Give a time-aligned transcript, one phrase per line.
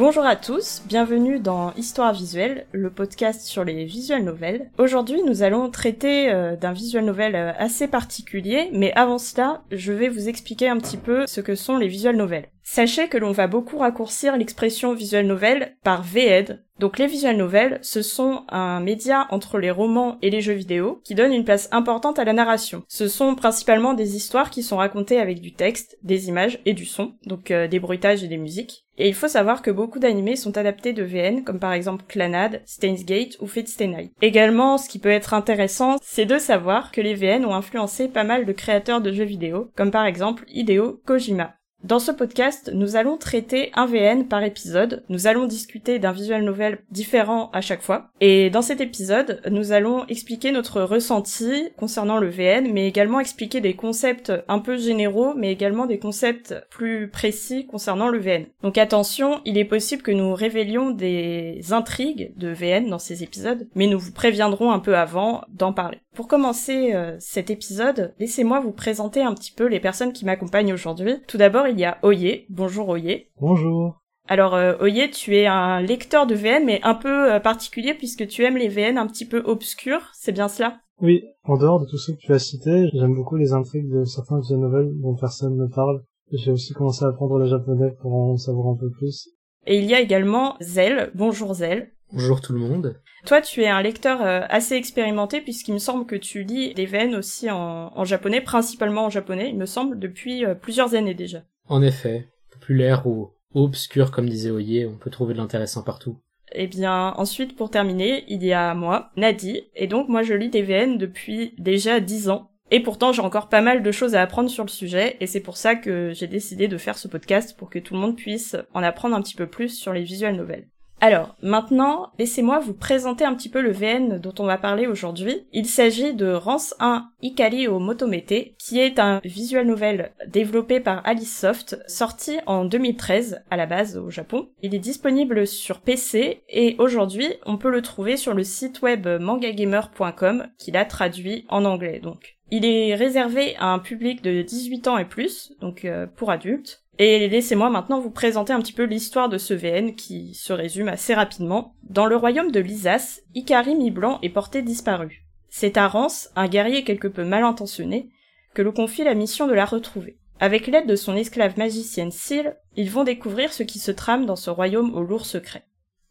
[0.00, 4.70] Bonjour à tous, bienvenue dans Histoire visuelle, le podcast sur les visual novels.
[4.78, 9.92] Aujourd'hui, nous allons traiter euh, d'un visual novel euh, assez particulier, mais avant cela, je
[9.92, 12.48] vais vous expliquer un petit peu ce que sont les visual novels.
[12.72, 16.62] Sachez que l'on va beaucoup raccourcir l'expression visual novel par VED.
[16.78, 21.00] Donc les visual novels, ce sont un média entre les romans et les jeux vidéo
[21.02, 22.84] qui donne une place importante à la narration.
[22.86, 26.84] Ce sont principalement des histoires qui sont racontées avec du texte, des images et du
[26.84, 28.84] son, donc euh, des bruitages et des musiques.
[28.98, 32.62] Et il faut savoir que beaucoup d'animés sont adaptés de VN, comme par exemple Clanad,
[32.66, 33.82] Steins Gate ou Fate.
[34.22, 38.24] Également, ce qui peut être intéressant, c'est de savoir que les VN ont influencé pas
[38.24, 41.56] mal de créateurs de jeux vidéo, comme par exemple Hideo Kojima.
[41.82, 45.02] Dans ce podcast, nous allons traiter un VN par épisode.
[45.08, 48.10] Nous allons discuter d'un visual novel différent à chaque fois.
[48.20, 53.62] Et dans cet épisode, nous allons expliquer notre ressenti concernant le VN, mais également expliquer
[53.62, 58.44] des concepts un peu généraux, mais également des concepts plus précis concernant le VN.
[58.62, 63.66] Donc attention, il est possible que nous révélions des intrigues de VN dans ces épisodes,
[63.74, 65.98] mais nous vous préviendrons un peu avant d'en parler.
[66.14, 70.72] Pour commencer euh, cet épisode, laissez-moi vous présenter un petit peu les personnes qui m'accompagnent
[70.72, 71.14] aujourd'hui.
[71.28, 72.46] Tout d'abord, il y a Oye.
[72.48, 73.28] Bonjour Oye.
[73.40, 74.00] Bonjour.
[74.28, 78.26] Alors euh, Oye, tu es un lecteur de VN mais un peu euh, particulier puisque
[78.26, 80.80] tu aimes les VN un petit peu obscurs, c'est bien cela?
[81.00, 84.04] Oui, en dehors de tous ceux que tu as cités, j'aime beaucoup les intrigues de
[84.04, 86.02] certains visual novels dont personne ne parle.
[86.32, 89.30] J'ai aussi commencé à apprendre le japonais pour en savoir un peu plus.
[89.66, 91.10] Et il y a également Zel.
[91.14, 91.92] Bonjour Zel.
[92.12, 93.00] Bonjour tout le monde.
[93.26, 96.86] Toi, tu es un lecteur euh, assez expérimenté puisqu'il me semble que tu lis des
[96.86, 101.42] VN aussi en, en, japonais, principalement en japonais, il me semble, depuis plusieurs années déjà.
[101.68, 106.18] En effet, populaire ou obscur comme disait Oye, on peut trouver de l'intéressant partout.
[106.52, 110.50] Eh bien, ensuite, pour terminer, il y a moi, Nadi, et donc moi je lis
[110.50, 112.50] des VN depuis déjà 10 ans.
[112.72, 115.40] Et pourtant, j'ai encore pas mal de choses à apprendre sur le sujet, et c'est
[115.40, 118.56] pour ça que j'ai décidé de faire ce podcast pour que tout le monde puisse
[118.74, 120.68] en apprendre un petit peu plus sur les visual novels.
[121.02, 125.46] Alors, maintenant, laissez-moi vous présenter un petit peu le VN dont on va parler aujourd'hui.
[125.54, 131.00] Il s'agit de Rance 1 Ikari au Motomete, qui est un visual novel développé par
[131.06, 134.50] Alice Soft, sorti en 2013 à la base au Japon.
[134.62, 139.08] Il est disponible sur PC et aujourd'hui, on peut le trouver sur le site web
[139.08, 142.36] mangagamer.com qui l'a traduit en anglais donc.
[142.50, 146.82] Il est réservé à un public de 18 ans et plus, donc euh, pour adultes.
[146.98, 150.88] Et laissez-moi maintenant vous présenter un petit peu l'histoire de ce VN qui se résume
[150.88, 151.74] assez rapidement.
[151.84, 155.24] Dans le royaume de Lysas, Ikari mi-blanc est porté disparu.
[155.48, 158.10] C'est à Rance, un guerrier quelque peu mal intentionné,
[158.52, 160.18] que l'on confie la mission de la retrouver.
[160.40, 164.36] Avec l'aide de son esclave magicienne Syl, ils vont découvrir ce qui se trame dans
[164.36, 165.64] ce royaume au lourd secret.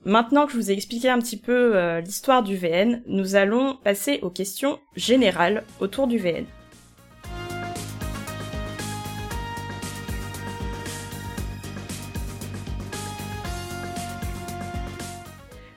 [0.06, 3.76] Maintenant que je vous ai expliqué un petit peu euh, l'histoire du VN, nous allons
[3.84, 6.46] passer aux questions générales autour du VN.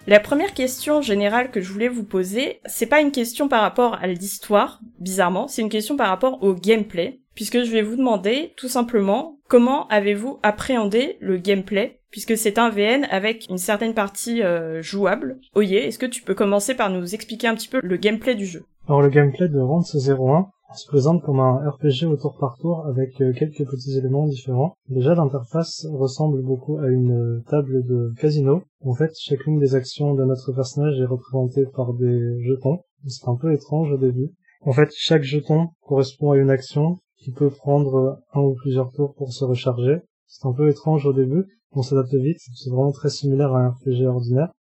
[0.06, 3.94] La première question générale que je voulais vous poser, c'est pas une question par rapport
[3.94, 8.52] à l'histoire, bizarrement, c'est une question par rapport au gameplay, puisque je vais vous demander
[8.56, 14.42] tout simplement comment avez-vous appréhendé le gameplay, puisque c'est un VN avec une certaine partie
[14.42, 15.40] euh, jouable.
[15.56, 18.46] Oye, est-ce que tu peux commencer par nous expliquer un petit peu le gameplay du
[18.46, 18.64] jeu?
[18.86, 22.86] Alors le gameplay de Rance 01 se présente comme un RPG au tour par tour
[22.86, 24.74] avec euh, quelques petits éléments différents.
[24.88, 28.62] Déjà l'interface ressemble beaucoup à une euh, table de casino.
[28.84, 32.80] En fait, chacune des actions de notre personnage est représentée par des jetons.
[33.06, 34.30] C'est un peu étrange au début.
[34.64, 39.14] En fait, chaque jeton correspond à une action qui peut prendre un ou plusieurs tours
[39.14, 39.98] pour se recharger.
[40.26, 43.70] C'est un peu étrange au début, on s'adapte vite, c'est vraiment très similaire à un
[43.70, 44.52] RPG ordinaire.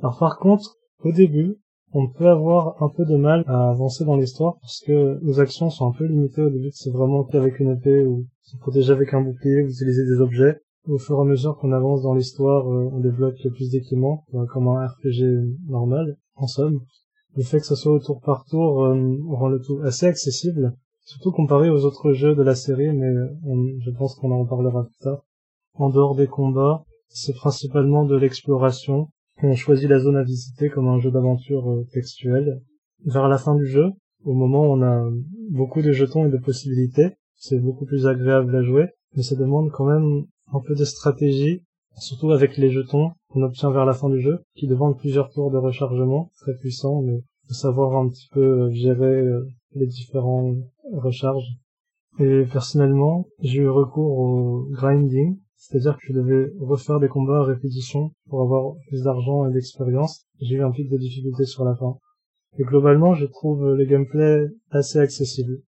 [0.00, 1.58] Alors par contre, au début,
[1.92, 5.70] on peut avoir un peu de mal à avancer dans l'histoire parce que nos actions
[5.70, 9.14] sont un peu limitées au début, c'est vraiment qu'avec une épée ou se protéger avec
[9.14, 10.60] un bouclier, vous utilisez des objets.
[10.86, 14.46] Au fur et à mesure qu'on avance dans l'histoire, euh, on débloque plus d'équipements, euh,
[14.46, 15.22] comme un RPG
[15.68, 16.80] normal, en somme.
[17.36, 20.74] Le fait que ce soit au tour par tour euh, rend le tout assez accessible,
[21.04, 23.12] surtout comparé aux autres jeux de la série, mais
[23.80, 25.22] je pense qu'on en parlera plus tard.
[25.78, 29.10] En dehors des combats, c'est principalement de l'exploration,
[29.44, 32.60] on choisit la zone à visiter comme un jeu d'aventure euh, textuel.
[33.04, 33.92] Vers la fin du jeu,
[34.24, 35.08] au moment où on a
[35.50, 39.70] beaucoup de jetons et de possibilités, c'est beaucoup plus agréable à jouer, mais ça demande
[39.70, 41.62] quand même un peu de stratégie,
[41.96, 45.52] surtout avec les jetons qu'on obtient vers la fin du jeu, qui demandent plusieurs tours
[45.52, 49.46] de rechargement, très puissant, mais faut savoir un petit peu euh, gérer euh,
[49.76, 50.56] les différents
[50.92, 51.56] recharges.
[52.18, 57.44] Et personnellement, j'ai eu recours au grinding, c'est-à-dire que je devais refaire des combats à
[57.44, 60.24] répétition pour avoir plus d'argent et d'expérience.
[60.40, 61.98] J'ai eu un pic de difficulté sur la fin.
[62.58, 65.60] Et globalement, je trouve le gameplay assez accessible.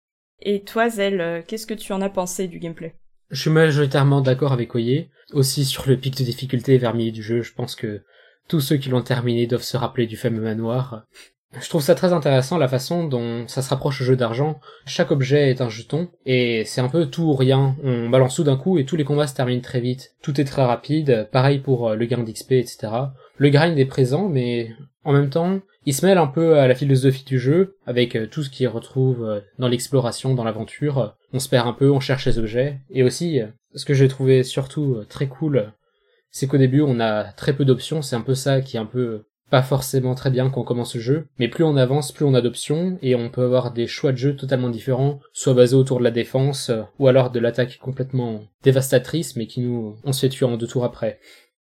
[0.41, 2.95] Et toi, Zel, qu'est-ce que tu en as pensé du gameplay?
[3.31, 5.09] Je suis majoritairement d'accord avec Oye.
[5.33, 8.03] Aussi sur le pic de difficulté vers milieu du jeu, je pense que
[8.47, 11.07] tous ceux qui l'ont terminé doivent se rappeler du fameux manoir.
[11.57, 14.61] Je trouve ça très intéressant la façon dont ça se rapproche au jeu d'argent.
[14.85, 17.75] Chaque objet est un jeton, et c'est un peu tout ou rien.
[17.83, 20.15] On balance tout d'un coup et tous les combats se terminent très vite.
[20.23, 22.89] Tout est très rapide, pareil pour euh, le gain d'XP, etc.
[23.39, 24.73] Le grind est présent, mais
[25.05, 28.27] en même temps, il se mêle un peu à la philosophie du jeu, avec euh,
[28.27, 31.17] tout ce qui retrouve euh, dans l'exploration, dans l'aventure.
[31.33, 32.81] On se perd un peu, on cherche les objets.
[32.91, 33.41] Et aussi,
[33.75, 35.73] ce que j'ai trouvé surtout très cool,
[36.31, 38.87] c'est qu'au début on a très peu d'options, c'est un peu ça qui est un
[38.87, 42.25] peu pas forcément très bien quand on commence le jeu, mais plus on avance, plus
[42.25, 45.77] on a d'options, et on peut avoir des choix de jeu totalement différents, soit basés
[45.77, 50.13] autour de la défense, euh, ou alors de l'attaque complètement dévastatrice, mais qui nous, on
[50.13, 51.19] se fait tuer en deux tours après.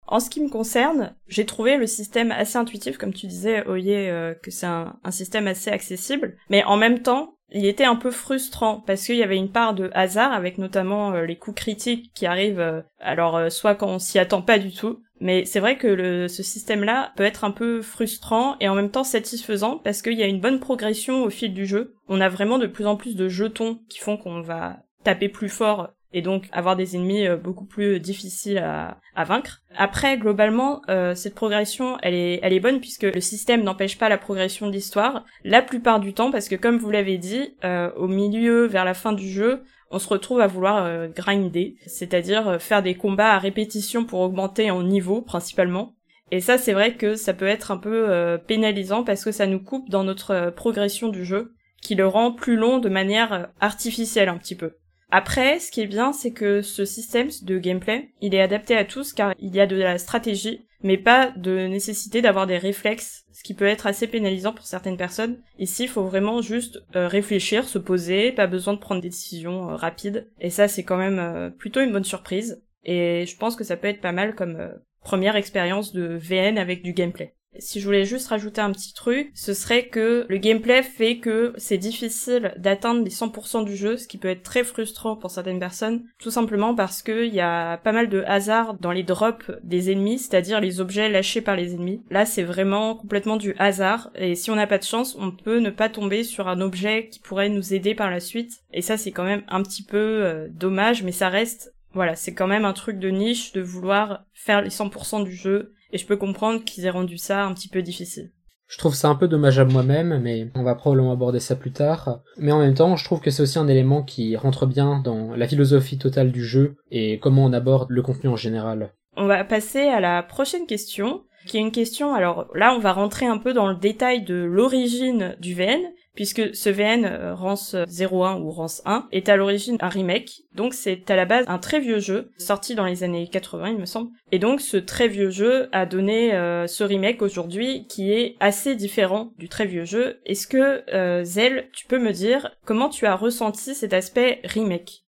[0.07, 3.95] En ce qui me concerne, j'ai trouvé le système assez intuitif, comme tu disais, Oye,
[3.95, 8.11] euh, que c'est un, système assez accessible, mais en même temps, il était un peu
[8.11, 12.13] frustrant parce qu'il y avait une part de hasard avec notamment euh, les coups critiques
[12.15, 16.27] qui arrivent alors soit quand on s'y attend pas du tout mais c'est vrai que
[16.27, 20.23] ce système-là peut être un peu frustrant et en même temps satisfaisant parce qu'il y
[20.25, 21.95] a une bonne progression au fil du jeu.
[22.09, 25.49] On a vraiment de plus en plus de jetons qui font qu'on va taper plus
[25.49, 29.63] fort et donc avoir des ennemis euh, beaucoup plus difficiles à, vaincre.
[29.77, 34.09] Après, globalement, euh, cette progression, elle est, elle est bonne puisque le système n'empêche pas
[34.09, 37.91] la progression de l'histoire la plupart du temps parce que comme vous l'avez dit, euh,
[37.97, 39.63] au milieu, vers la fin du jeu,
[39.93, 44.21] on se retrouve à vouloir euh, grinder, c'est-à-dire euh, faire des combats à répétition pour
[44.21, 45.95] augmenter en niveau principalement.
[46.31, 49.47] Et ça, c'est vrai que ça peut être un peu euh, pénalisant parce que ça
[49.47, 54.31] nous coupe dans notre progression du jeu, qui le rend plus long de manière artificielle
[54.31, 54.73] un petit peu.
[55.15, 58.87] Après, ce qui est bien, c'est que ce système de gameplay, il est adapté à
[58.87, 63.27] tous car il y a de la stratégie, mais pas de nécessité d'avoir des réflexes,
[63.31, 65.43] ce qui peut être assez pénalisant pour certaines personnes.
[65.59, 69.69] Ici, il faut vraiment juste euh, réfléchir, se poser, pas besoin de prendre des décisions
[69.69, 72.65] euh, rapides, et ça, c'est quand même euh, plutôt une bonne surprise.
[72.85, 74.73] Et je pense que ça peut être pas mal comme
[75.03, 77.35] première expérience de VN avec du gameplay.
[77.59, 81.53] Si je voulais juste rajouter un petit truc, ce serait que le gameplay fait que
[81.57, 85.59] c'est difficile d'atteindre les 100% du jeu, ce qui peut être très frustrant pour certaines
[85.59, 89.93] personnes, tout simplement parce qu'il y a pas mal de hasard dans les drops des
[89.93, 92.03] ennemis, c'est-à-dire les objets lâchés par les ennemis.
[92.11, 95.59] Là, c'est vraiment complètement du hasard, et si on n'a pas de chance, on peut
[95.59, 98.97] ne pas tomber sur un objet qui pourrait nous aider par la suite, et ça,
[98.97, 102.65] c'est quand même un petit peu euh, dommage, mais ça reste voilà, c'est quand même
[102.65, 106.65] un truc de niche de vouloir faire les 100% du jeu et je peux comprendre
[106.65, 108.33] qu'ils aient rendu ça un petit peu difficile.
[108.73, 112.21] Je trouve ça un peu dommageable moi-même, mais on va probablement aborder ça plus tard.
[112.39, 115.37] Mais en même temps, je trouve que c'est aussi un élément qui rentre bien dans
[115.37, 118.95] la philosophie totale du jeu et comment on aborde le contenu en général.
[119.15, 122.95] On va passer à la prochaine question, qui est une question, alors là on va
[122.95, 125.83] rentrer un peu dans le détail de l'origine du VN,
[126.15, 130.75] puisque ce VN euh, Rance 01 ou Rance 1 est à l'origine un remake, donc
[130.75, 133.87] c'est à la base un très vieux jeu, sorti dans les années 80 il me
[133.87, 138.37] semble, et donc ce très vieux jeu a donné euh, ce remake aujourd'hui qui est
[138.41, 140.21] assez différent du très vieux jeu.
[140.27, 141.25] Est-ce que euh,
[141.73, 145.05] tu peux me dire comment tu as ressenti cet aspect remake?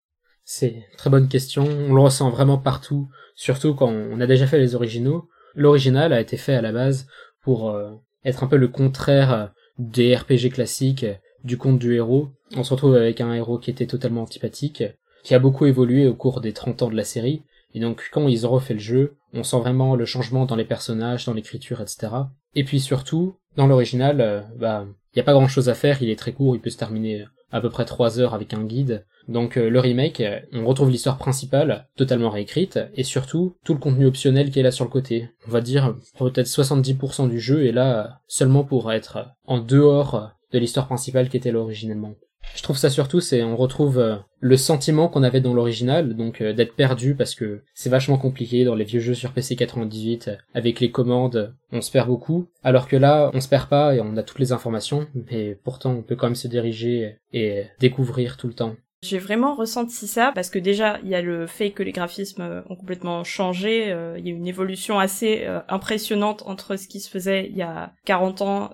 [0.44, 4.58] C'est très bonne question, on le ressent vraiment partout, surtout quand on a déjà fait
[4.58, 5.30] les originaux.
[5.54, 7.08] L'original a été fait à la base
[7.44, 7.78] pour
[8.26, 11.06] être un peu le contraire des RPG classiques,
[11.44, 12.30] du conte du héros.
[12.56, 14.84] On se retrouve avec un héros qui était totalement antipathique,
[15.24, 17.44] qui a beaucoup évolué au cours des 30 ans de la série,
[17.74, 20.66] et donc quand ils ont refait le jeu, on sent vraiment le changement dans les
[20.66, 22.08] personnages, dans l'écriture, etc.
[22.56, 24.86] Et puis surtout, dans l'original, euh, bah,
[25.18, 27.26] y a pas grand chose à faire, il est très court, il peut se terminer
[27.52, 29.06] à peu près 3 heures avec un guide.
[29.28, 33.80] Donc euh, le remake, euh, on retrouve l'histoire principale, totalement réécrite, et surtout tout le
[33.80, 35.30] contenu optionnel qui est là sur le côté.
[35.46, 40.60] On va dire peut-être 70% du jeu est là seulement pour être en dehors de
[40.60, 42.16] l'histoire principale qui était là originellement.
[42.56, 46.44] Je trouve ça surtout, c'est on retrouve euh, le sentiment qu'on avait dans l'original, donc
[46.44, 50.80] d'être perdu parce que c'est vachement compliqué dans les vieux jeux sur PC 98 avec
[50.80, 54.18] les commandes, on se perd beaucoup, alors que là on se perd pas et on
[54.18, 58.48] a toutes les informations, mais pourtant on peut quand même se diriger et découvrir tout
[58.48, 58.76] le temps.
[59.02, 62.42] J'ai vraiment ressenti ça parce que déjà il y a le fait que les graphismes
[62.42, 66.86] euh, ont complètement changé, euh, il y a une évolution assez euh, impressionnante entre ce
[66.88, 68.74] qui se faisait il y a 40 ans,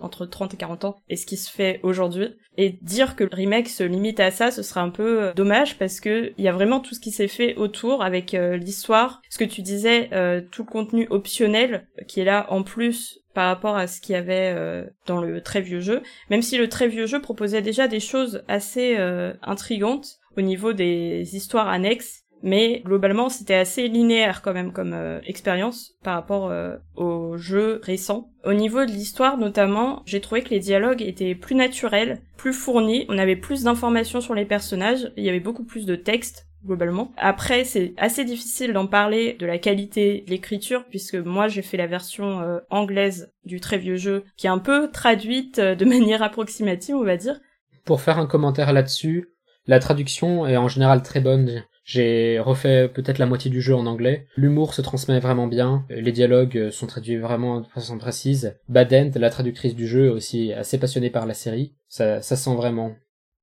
[0.00, 2.36] entre 30 et 40 ans, et ce qui se fait aujourd'hui.
[2.58, 6.00] Et dire que le remake se limite à ça, ce serait un peu dommage parce
[6.00, 9.44] que il y a vraiment tout ce qui s'est fait autour avec l'histoire, ce que
[9.44, 10.08] tu disais,
[10.50, 14.16] tout le contenu optionnel qui est là en plus par rapport à ce qu'il y
[14.16, 17.86] avait euh, dans le très vieux jeu, même si le très vieux jeu proposait déjà
[17.86, 24.40] des choses assez euh, intrigantes au niveau des histoires annexes, mais globalement c'était assez linéaire
[24.40, 26.50] quand même comme euh, expérience par rapport
[26.94, 28.30] au jeu récent.
[28.46, 33.04] Au niveau de l'histoire notamment, j'ai trouvé que les dialogues étaient plus naturels, plus fournis,
[33.10, 37.12] on avait plus d'informations sur les personnages, il y avait beaucoup plus de texte, globalement.
[37.16, 41.76] Après, c'est assez difficile d'en parler de la qualité de l'écriture puisque moi j'ai fait
[41.76, 45.84] la version euh, anglaise du très vieux jeu qui est un peu traduite euh, de
[45.86, 47.40] manière approximative, on va dire.
[47.84, 49.28] Pour faire un commentaire là-dessus,
[49.66, 51.64] la traduction est en général très bonne.
[51.84, 54.26] J'ai refait peut-être la moitié du jeu en anglais.
[54.36, 55.84] L'humour se transmet vraiment bien.
[55.88, 58.56] Les dialogues sont traduits vraiment de façon précise.
[58.68, 61.76] Badent, la traductrice du jeu, est aussi assez passionnée par la série.
[61.88, 62.96] Ça, ça sent vraiment.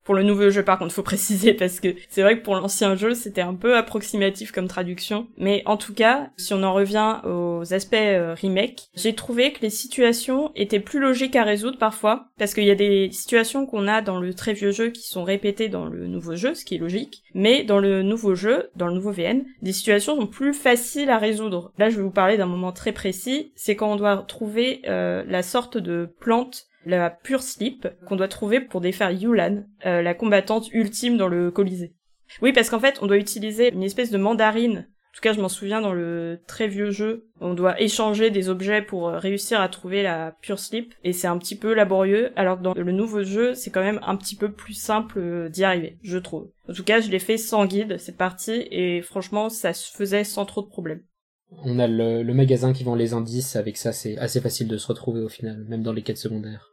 [0.03, 2.95] Pour le nouveau jeu, par contre, faut préciser parce que c'est vrai que pour l'ancien
[2.95, 5.27] jeu, c'était un peu approximatif comme traduction.
[5.37, 9.61] Mais en tout cas, si on en revient aux aspects euh, remake, j'ai trouvé que
[9.61, 13.87] les situations étaient plus logiques à résoudre parfois parce qu'il y a des situations qu'on
[13.87, 16.75] a dans le très vieux jeu qui sont répétées dans le nouveau jeu, ce qui
[16.75, 17.23] est logique.
[17.33, 21.17] Mais dans le nouveau jeu, dans le nouveau VN, des situations sont plus faciles à
[21.17, 21.71] résoudre.
[21.77, 23.51] Là, je vais vous parler d'un moment très précis.
[23.55, 28.27] C'est quand on doit trouver euh, la sorte de plante la pure slip qu'on doit
[28.27, 31.93] trouver pour défaire Yulan, euh, la combattante ultime dans le Colisée.
[32.41, 34.87] Oui, parce qu'en fait, on doit utiliser une espèce de mandarine.
[34.87, 37.27] En tout cas, je m'en souviens dans le très vieux jeu.
[37.39, 40.95] On doit échanger des objets pour euh, réussir à trouver la pure slip.
[41.03, 43.99] Et c'est un petit peu laborieux, alors que dans le nouveau jeu, c'est quand même
[44.03, 46.49] un petit peu plus simple euh, d'y arriver, je trouve.
[46.67, 50.23] En tout cas, je l'ai fait sans guide, cette partie, et franchement, ça se faisait
[50.23, 51.03] sans trop de problèmes.
[51.63, 54.77] On a le, le magasin qui vend les indices, avec ça c'est assez facile de
[54.77, 56.72] se retrouver au final, même dans les quêtes secondaires.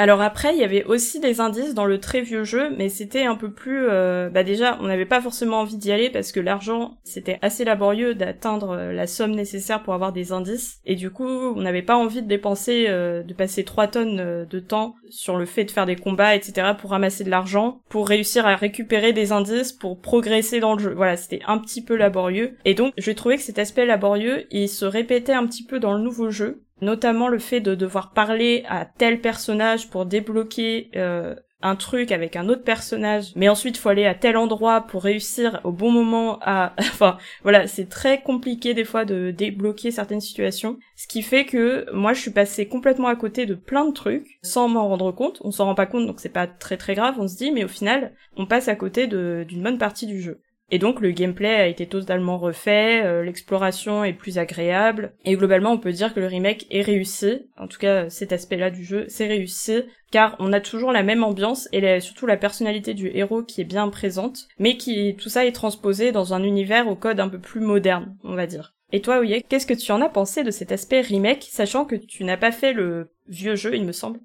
[0.00, 3.24] Alors après, il y avait aussi des indices dans le très vieux jeu, mais c'était
[3.24, 3.88] un peu plus...
[3.88, 7.64] Euh, bah déjà, on n'avait pas forcément envie d'y aller parce que l'argent, c'était assez
[7.64, 10.78] laborieux d'atteindre euh, la somme nécessaire pour avoir des indices.
[10.84, 14.60] Et du coup, on n'avait pas envie de dépenser, euh, de passer trois tonnes de
[14.60, 16.74] temps sur le fait de faire des combats, etc.
[16.78, 20.94] pour ramasser de l'argent, pour réussir à récupérer des indices, pour progresser dans le jeu.
[20.94, 22.56] Voilà, c'était un petit peu laborieux.
[22.64, 25.94] Et donc, je trouvais que cet aspect laborieux, il se répétait un petit peu dans
[25.94, 31.34] le nouveau jeu notamment le fait de devoir parler à tel personnage pour débloquer euh,
[31.60, 35.60] un truc avec un autre personnage, mais ensuite faut aller à tel endroit pour réussir
[35.64, 36.74] au bon moment à...
[36.78, 41.90] enfin voilà, c'est très compliqué des fois de débloquer certaines situations, ce qui fait que
[41.92, 45.40] moi je suis passée complètement à côté de plein de trucs sans m'en rendre compte,
[45.42, 47.64] on s'en rend pas compte donc c'est pas très très grave on se dit, mais
[47.64, 50.40] au final on passe à côté d'une bonne partie du jeu.
[50.70, 55.72] Et donc le gameplay a été totalement refait, euh, l'exploration est plus agréable, et globalement
[55.72, 59.06] on peut dire que le remake est réussi, en tout cas cet aspect-là du jeu,
[59.08, 63.42] c'est réussi, car on a toujours la même ambiance et surtout la personnalité du héros
[63.42, 67.20] qui est bien présente, mais qui tout ça est transposé dans un univers au code
[67.20, 68.74] un peu plus moderne, on va dire.
[68.90, 71.96] Et toi, Oye, qu'est-ce que tu en as pensé de cet aspect remake, sachant que
[71.96, 74.20] tu n'as pas fait le vieux jeu, il me semble?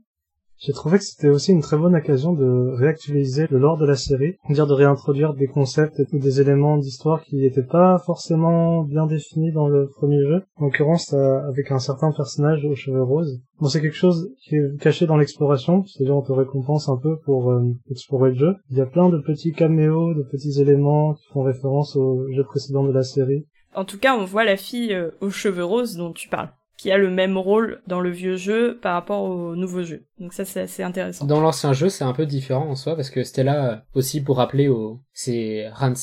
[0.65, 3.97] J'ai trouvé que c'était aussi une très bonne occasion de réactualiser le lore de la
[3.97, 9.05] série, dire de réintroduire des concepts ou des éléments d'histoire qui n'étaient pas forcément bien
[9.05, 10.43] définis dans le premier jeu.
[10.55, 13.41] En l'occurrence, avec un certain personnage aux cheveux roses.
[13.59, 17.17] Bon, c'est quelque chose qui est caché dans l'exploration, c'est-à-dire on te récompense un peu
[17.25, 18.55] pour euh, explorer le jeu.
[18.69, 22.43] Il y a plein de petits caméos, de petits éléments qui font référence au jeu
[22.45, 23.45] précédent de la série.
[23.75, 26.91] En tout cas, on voit la fille euh, aux cheveux roses dont tu parles qui
[26.91, 30.05] a le même rôle dans le vieux jeu par rapport au nouveau jeu.
[30.19, 31.25] Donc ça c'est assez intéressant.
[31.25, 34.37] Dans l'ancien jeu c'est un peu différent en soi parce que c'était là aussi pour
[34.37, 35.93] rappeler au c'est Rans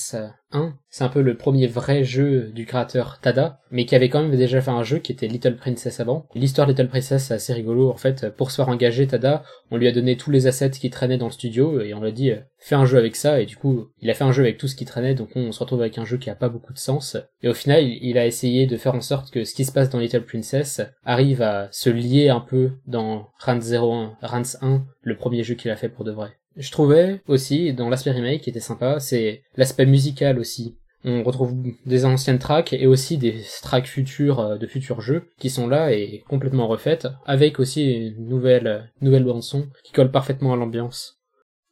[0.53, 4.23] 1, c'est un peu le premier vrai jeu du créateur Tada, mais qui avait quand
[4.23, 6.27] même déjà fait un jeu qui était Little Princess avant.
[6.35, 9.77] L'histoire de Little Princess c'est assez rigolo en fait, pour se faire engager Tada, on
[9.77, 12.13] lui a donné tous les assets qui traînaient dans le studio et on lui a
[12.13, 14.59] dit fais un jeu avec ça et du coup il a fait un jeu avec
[14.59, 16.73] tout ce qui traînait donc on, se retrouve avec un jeu qui a pas beaucoup
[16.73, 19.65] de sens et au final il, a essayé de faire en sorte que ce qui
[19.65, 24.43] se passe dans Little Princess arrive à se lier un peu dans Rans 01, Rans
[24.61, 26.40] 1, le premier jeu qu'il a fait pour de vrai.
[26.57, 30.77] Je trouvais aussi, dans l'aspect remake qui était sympa, c'est l'aspect musical aussi.
[31.05, 31.55] On retrouve
[31.87, 35.93] des anciennes tracks et aussi des tracks futures euh, de futurs jeux qui sont là
[35.93, 41.19] et complètement refaites, avec aussi une nouvelle, nouvelle bande son qui colle parfaitement à l'ambiance.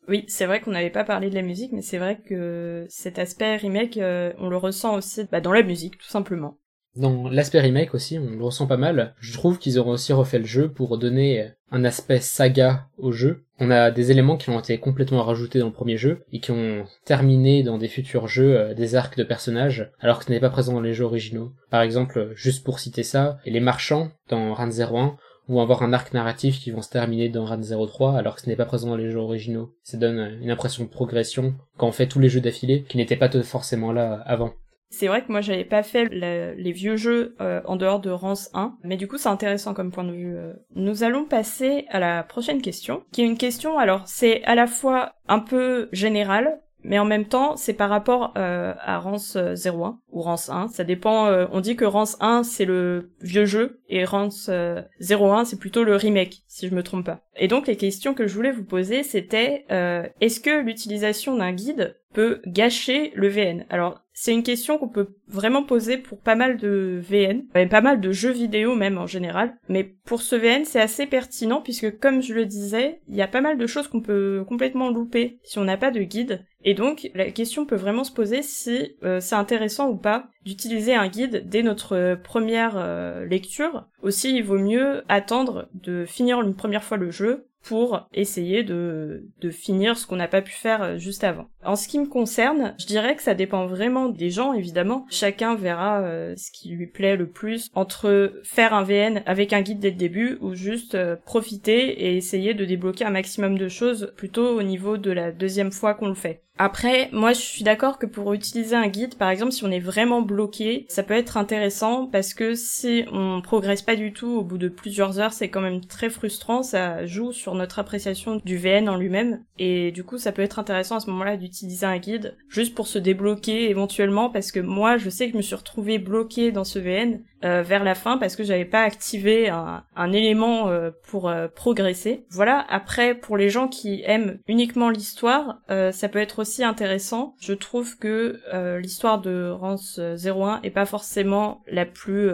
[0.09, 3.19] Oui, c'est vrai qu'on n'avait pas parlé de la musique, mais c'est vrai que cet
[3.19, 6.57] aspect remake, euh, on le ressent aussi bah, dans la musique, tout simplement.
[6.99, 9.15] Dans l'aspect remake aussi, on le ressent pas mal.
[9.21, 13.45] Je trouve qu'ils auront aussi refait le jeu pour donner un aspect saga au jeu.
[13.61, 16.51] On a des éléments qui ont été complètement rajoutés dans le premier jeu et qui
[16.51, 20.41] ont terminé dans des futurs jeux euh, des arcs de personnages alors que ce n'est
[20.41, 21.53] pas présent dans les jeux originaux.
[21.71, 25.17] Par exemple, juste pour citer ça, les marchands dans Run 01
[25.49, 28.49] vont avoir un arc narratif qui vont se terminer dans Run 03 alors que ce
[28.49, 29.73] n'est pas présent dans les jeux originaux.
[29.85, 33.17] Ça donne une impression de progression quand on fait tous les jeux d'affilée qui n'étaient
[33.17, 34.53] pas forcément là avant.
[34.91, 38.51] C'est vrai que moi j'avais pas fait les vieux jeux euh, en dehors de Rance
[38.55, 40.37] 1, mais du coup c'est intéressant comme point de vue.
[40.37, 40.55] Euh.
[40.75, 44.67] Nous allons passer à la prochaine question, qui est une question, alors c'est à la
[44.67, 49.99] fois un peu générale, mais en même temps, c'est par rapport euh, à Rance 01
[50.11, 50.69] ou Rance 1.
[50.69, 51.29] Ça dépend.
[51.53, 55.97] on dit que Rance 1 c'est le vieux jeu et Rance 01 c'est plutôt le
[55.97, 57.21] remake, si je me trompe pas.
[57.37, 61.97] Et donc les questions que je voulais vous poser, c'était est-ce que l'utilisation d'un guide
[62.15, 66.57] peut gâcher le VN Alors, c'est une question qu'on peut vraiment poser pour pas mal
[66.57, 69.57] de VN, pas mal de jeux vidéo même en général.
[69.69, 73.29] Mais pour ce VN, c'est assez pertinent puisque, comme je le disais, il y a
[73.29, 76.45] pas mal de choses qu'on peut complètement louper si on n'a pas de guide.
[76.65, 80.95] Et donc, la question peut vraiment se poser si euh, c'est intéressant ou pas d'utiliser
[80.95, 83.87] un guide dès notre première euh, lecture.
[84.03, 89.25] Aussi, il vaut mieux attendre de finir une première fois le jeu pour essayer de,
[89.41, 91.49] de finir ce qu'on n'a pas pu faire euh, juste avant.
[91.65, 95.07] En ce qui me concerne, je dirais que ça dépend vraiment des gens, évidemment.
[95.11, 99.61] Chacun verra euh, ce qui lui plaît le plus entre faire un VN avec un
[99.61, 103.69] guide dès le début ou juste euh, profiter et essayer de débloquer un maximum de
[103.69, 106.43] choses plutôt au niveau de la deuxième fois qu'on le fait.
[106.59, 109.79] Après, moi je suis d'accord que pour utiliser un guide, par exemple, si on est
[109.79, 114.43] vraiment bloqué, ça peut être intéressant parce que si on progresse pas du tout au
[114.43, 118.57] bout de plusieurs heures, c'est quand même très frustrant, ça joue sur notre appréciation du
[118.57, 119.45] VN en lui-même.
[119.59, 122.89] Et du coup ça peut être intéressant à ce moment-là d'utiliser un guide juste pour
[122.89, 126.65] se débloquer éventuellement parce que moi je sais que je me suis retrouvée bloquée dans
[126.65, 131.29] ce VN euh, vers la fin parce que j'avais pas activé un, élément euh, pour
[131.29, 132.25] euh, progresser.
[132.31, 137.35] Voilà, après pour les gens qui aiment uniquement l'histoire, ça peut être aussi intéressant.
[137.41, 138.41] Je trouve que
[138.79, 142.31] l'histoire de Rance 01 est pas forcément la plus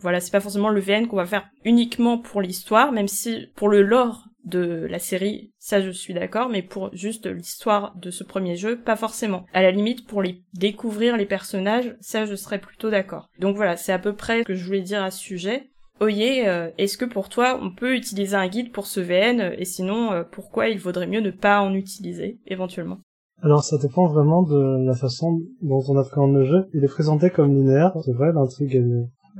[0.00, 3.68] voilà, c'est pas forcément le VN qu'on va faire uniquement pour l'histoire, même si pour
[3.68, 8.24] le lore de la série, ça je suis d'accord, mais pour juste l'histoire de ce
[8.24, 9.46] premier jeu, pas forcément.
[9.52, 13.28] À la limite, pour les découvrir les personnages, ça je serais plutôt d'accord.
[13.38, 15.70] Donc voilà, c'est à peu près ce que je voulais dire à ce sujet.
[16.00, 19.64] Oye, euh, est-ce que pour toi on peut utiliser un guide pour ce VN et
[19.64, 22.98] sinon euh, pourquoi il vaudrait mieux ne pas en utiliser éventuellement?
[23.42, 26.66] Alors ça dépend vraiment de la façon dont on appréhende le jeu.
[26.72, 28.82] Il est présenté comme linéaire, c'est vrai, l'intrigue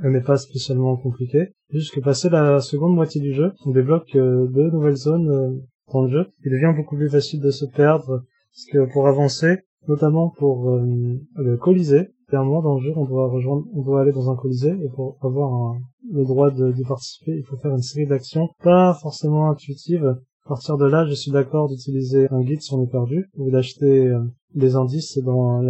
[0.03, 1.53] elle n'est pas spécialement compliquée.
[1.69, 5.51] Juste que passer la seconde moitié du jeu, on débloque euh, deux nouvelles zones euh,
[5.91, 6.27] dans le jeu.
[6.43, 8.23] Il devient beaucoup plus facile de se perdre,
[8.53, 13.29] parce que pour avancer, notamment pour euh, le Colisée, clairement dans le jeu, on doit
[13.29, 15.75] rejoindre, on doit aller dans un Colisée, et pour avoir
[16.11, 20.15] le droit d'y participer, il faut faire une série d'actions pas forcément intuitives.
[20.45, 23.49] À partir de là, je suis d'accord d'utiliser un guide si on est perdu, ou
[23.49, 24.13] d'acheter
[24.55, 25.61] des indices dans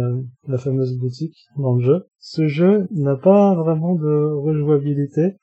[0.46, 2.06] la, fameuse boutique dans le jeu.
[2.18, 5.36] Ce jeu n'a pas vraiment de rejouabilité,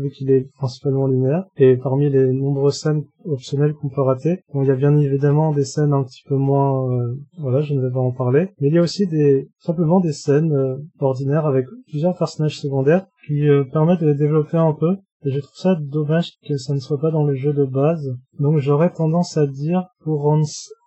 [0.00, 4.64] vu qu'il est principalement linéaire, et parmi les nombreuses scènes optionnelles qu'on peut rater, il
[4.64, 7.92] y a bien évidemment des scènes un petit peu moins, euh, voilà, je ne vais
[7.92, 11.66] pas en parler, mais il y a aussi des simplement des scènes euh, ordinaires avec
[11.88, 15.74] plusieurs personnages secondaires qui euh, permettent de les développer un peu, et je trouve ça
[15.74, 18.16] dommage que ça ne soit pas dans le jeu de base.
[18.38, 20.42] Donc j'aurais tendance à dire, pour Rons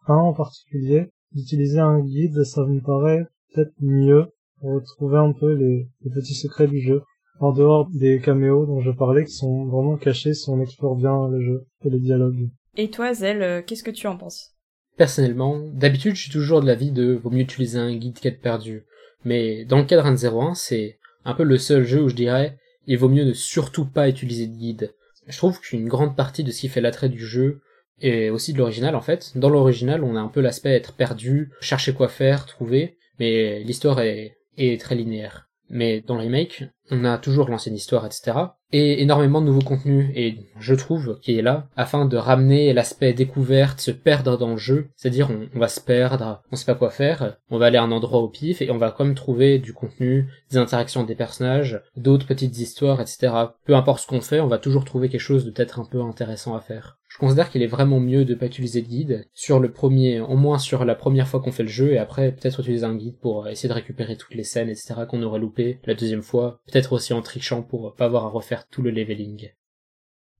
[0.07, 4.27] 1 en particulier, d'utiliser un guide, ça me paraît peut-être mieux
[4.59, 7.01] pour retrouver un peu les, petits secrets du jeu,
[7.39, 11.27] en dehors des caméos dont je parlais qui sont vraiment cachés si on explore bien
[11.29, 12.49] le jeu et les dialogues.
[12.75, 14.51] Et toi, Zell, euh, qu'est-ce que tu en penses?
[14.97, 18.85] Personnellement, d'habitude, je suis toujours de l'avis de vaut mieux utiliser un guide qu'être perdu.
[19.25, 22.57] Mais dans le cas de 01, c'est un peu le seul jeu où je dirais
[22.87, 24.93] il vaut mieux ne surtout pas utiliser de guide.
[25.27, 27.61] Je trouve qu'une grande partie de ce qui fait l'attrait du jeu,
[28.01, 29.31] et aussi de l'original en fait.
[29.35, 34.01] Dans l'original, on a un peu l'aspect être perdu, chercher quoi faire, trouver, mais l'histoire
[34.01, 35.49] est, est très linéaire.
[35.73, 38.37] Mais dans le remake, on a toujours l'ancienne histoire, etc.
[38.71, 43.13] Et énormément de nouveaux contenus, et je trouve qu'il est là, afin de ramener l'aspect
[43.13, 46.91] découverte, se perdre dans le jeu, c'est-à-dire on, va se perdre, on sait pas quoi
[46.91, 49.57] faire, on va aller à un endroit au pif, et on va quand même trouver
[49.57, 53.33] du contenu, des interactions des personnages, d'autres petites histoires, etc.
[53.65, 56.01] Peu importe ce qu'on fait, on va toujours trouver quelque chose de peut-être un peu
[56.01, 56.99] intéressant à faire.
[57.13, 60.35] Je considère qu'il est vraiment mieux de pas utiliser de guide sur le premier, au
[60.35, 63.19] moins sur la première fois qu'on fait le jeu, et après peut-être utiliser un guide
[63.19, 64.95] pour essayer de récupérer toutes les scènes, etc.
[65.07, 68.67] qu'on aurait loupé la deuxième fois, peut-être aussi en trichant pour pas avoir à refaire
[68.67, 69.51] tout le leveling.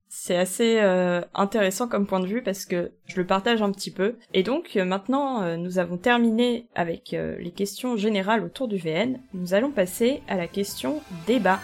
[0.10, 3.92] C'est assez euh, intéressant comme point de vue parce que je le partage un petit
[3.92, 4.16] peu.
[4.34, 9.20] Et donc euh, maintenant euh, nous avons terminé avec les questions générales autour du VN.
[9.36, 11.60] Nous allons passer à la question débat.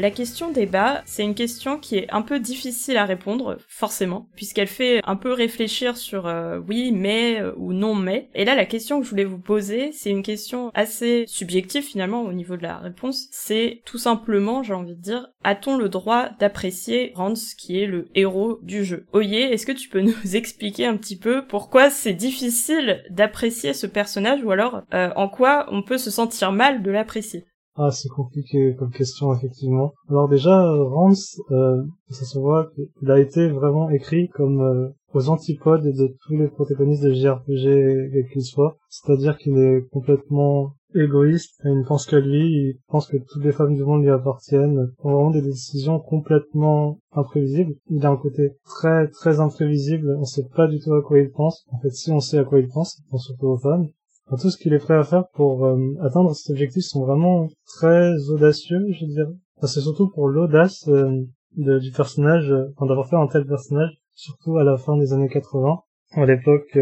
[0.00, 4.66] La question débat, c'est une question qui est un peu difficile à répondre, forcément, puisqu'elle
[4.66, 8.30] fait un peu réfléchir sur euh, oui, mais euh, ou non, mais.
[8.34, 12.22] Et là, la question que je voulais vous poser, c'est une question assez subjective finalement
[12.22, 13.28] au niveau de la réponse.
[13.30, 18.08] C'est tout simplement, j'ai envie de dire, a-t-on le droit d'apprécier Rance, qui est le
[18.14, 19.04] héros du jeu?
[19.12, 23.86] Oye, est-ce que tu peux nous expliquer un petit peu pourquoi c'est difficile d'apprécier ce
[23.86, 27.44] personnage ou alors euh, en quoi on peut se sentir mal de l'apprécier?
[27.76, 29.92] Ah, c'est compliqué comme question, effectivement.
[30.08, 35.28] Alors déjà, Rance, euh, ça se voit qu'il a été vraiment écrit comme euh, aux
[35.28, 38.76] antipodes de tous les protagonistes de JRPG, qu'ils soient.
[38.88, 43.52] C'est-à-dire qu'il est complètement égoïste, il ne pense qu'à lui, il pense que toutes les
[43.52, 47.74] femmes du monde lui appartiennent, prend vraiment des décisions complètement imprévisibles.
[47.88, 51.30] Il a un côté très très imprévisible, on sait pas du tout à quoi il
[51.30, 51.64] pense.
[51.70, 53.88] En fait, si on sait à quoi il pense, il pense surtout aux femmes
[54.36, 58.12] tout ce qu'il est prêt à faire pour euh, atteindre cet objectif sont vraiment très
[58.28, 59.32] audacieux, je dirais.
[59.62, 61.24] c'est surtout pour l'audace euh,
[61.56, 65.78] du personnage, euh, d'avoir fait un tel personnage, surtout à la fin des années 80,
[66.12, 66.78] à l'époque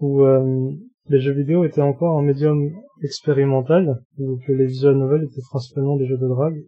[0.00, 0.24] où
[1.08, 2.70] les jeux vidéo étaient encore un médium
[3.02, 6.64] expérimental, où les visual novels étaient principalement des jeux de drague.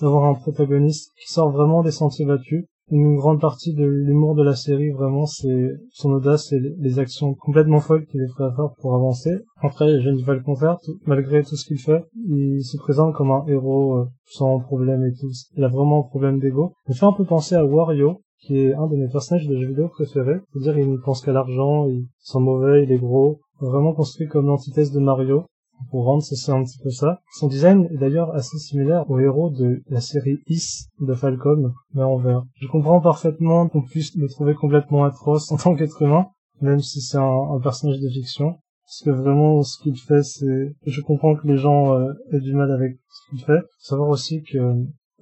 [0.00, 4.42] D'avoir un protagoniste qui sort vraiment des sentiers battus, une grande partie de l'humour de
[4.42, 8.52] la série, vraiment, c'est son audace et les actions complètement folles qu'il est prêt à
[8.52, 9.38] faire pour avancer.
[9.62, 9.86] Après,
[10.26, 14.04] pas le contraire, malgré tout ce qu'il fait, il se présente comme un héros euh,
[14.26, 15.30] sans problème et tout.
[15.56, 16.74] Il a vraiment un problème d'ego.
[16.88, 19.68] Il fait un peu penser à Wario, qui est un de mes personnages de jeux
[19.68, 20.40] vidéo préférés.
[20.52, 23.40] C'est-à-dire, il ne pense qu'à l'argent, il sent mauvais, il est gros.
[23.60, 25.46] Vraiment construit comme l'antithèse de Mario
[25.90, 27.20] pour rendre c'est un petit peu ça.
[27.38, 32.02] Son design est d'ailleurs assez similaire au héros de la série Is de Falcom, mais
[32.02, 32.44] en vert.
[32.56, 36.28] Je comprends parfaitement qu'on puisse le trouver complètement atroce en tant qu'être humain,
[36.60, 38.56] même si c'est un, personnage de fiction.
[38.86, 40.74] Parce que vraiment, ce qu'il fait, c'est...
[40.84, 43.62] Je comprends que les gens euh, aient du mal avec ce qu'il fait.
[43.78, 44.58] Savoir aussi que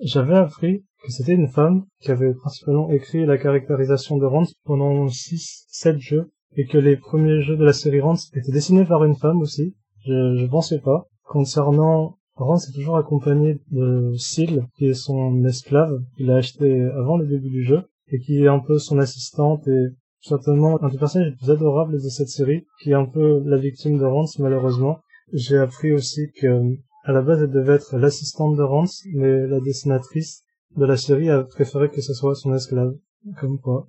[0.00, 5.08] j'avais appris que c'était une femme qui avait principalement écrit la caractérisation de Rance pendant
[5.08, 9.04] 6, 7 jeux, et que les premiers jeux de la série Rance étaient dessinés par
[9.04, 11.06] une femme aussi, je, je pensais pas.
[11.24, 17.16] Concernant Rance est toujours accompagné de Syl, qui est son esclave, qu'il a acheté avant
[17.16, 19.88] le début du jeu, et qui est un peu son assistante et
[20.20, 23.58] certainement un des personnages les plus adorables de cette série, qui est un peu la
[23.58, 25.00] victime de Rance malheureusement.
[25.32, 29.60] J'ai appris aussi que à la base elle devait être l'assistante de Rance, mais la
[29.60, 30.42] dessinatrice
[30.76, 32.94] de la série a préféré que ce soit son esclave.
[33.40, 33.86] Comme quoi.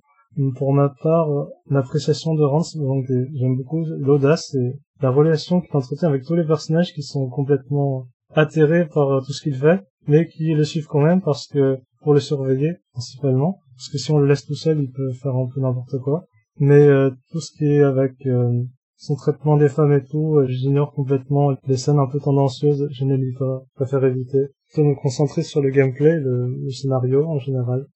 [0.56, 1.28] Pour ma part,
[1.70, 6.92] l'appréciation de Rance, j'aime beaucoup l'audace et la relation qu'il entretient avec tous les personnages
[6.92, 11.20] qui sont complètement atterrés par tout ce qu'il fait, mais qui le suivent quand même
[11.20, 14.90] parce que pour le surveiller principalement, parce que si on le laisse tout seul, il
[14.90, 16.26] peut faire un peu n'importe quoi.
[16.58, 18.62] Mais euh, tout ce qui est avec euh,
[18.96, 23.04] son traitement des femmes et tout, euh, j'ignore complètement les scènes un peu tendancieuses, je
[23.04, 24.46] ne lis pas, je préfère éviter.
[24.68, 27.86] Plutôt me concentrer sur le gameplay, le scénario en général.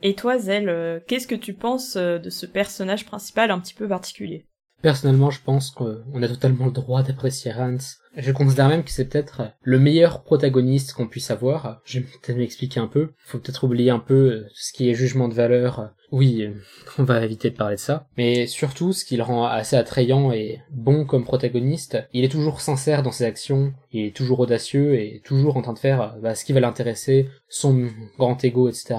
[0.00, 3.74] Et toi, Zell, euh, qu'est-ce que tu penses euh, de ce personnage principal un petit
[3.74, 4.46] peu particulier?
[4.82, 7.76] Personnellement, je pense qu'on a totalement le droit d'apprécier Hans.
[8.16, 11.80] Je considère même que c'est peut-être le meilleur protagoniste qu'on puisse avoir.
[11.84, 13.10] Je vais peut-être m'expliquer un peu.
[13.24, 15.92] Faut peut-être oublier un peu euh, ce qui est jugement de valeur.
[16.10, 16.48] Oui,
[16.98, 18.06] on va éviter de parler de ça.
[18.16, 22.60] Mais surtout, ce qui le rend assez attrayant et bon comme protagoniste, il est toujours
[22.60, 26.34] sincère dans ses actions, il est toujours audacieux et toujours en train de faire bah,
[26.34, 28.96] ce qui va l'intéresser, son grand ego, etc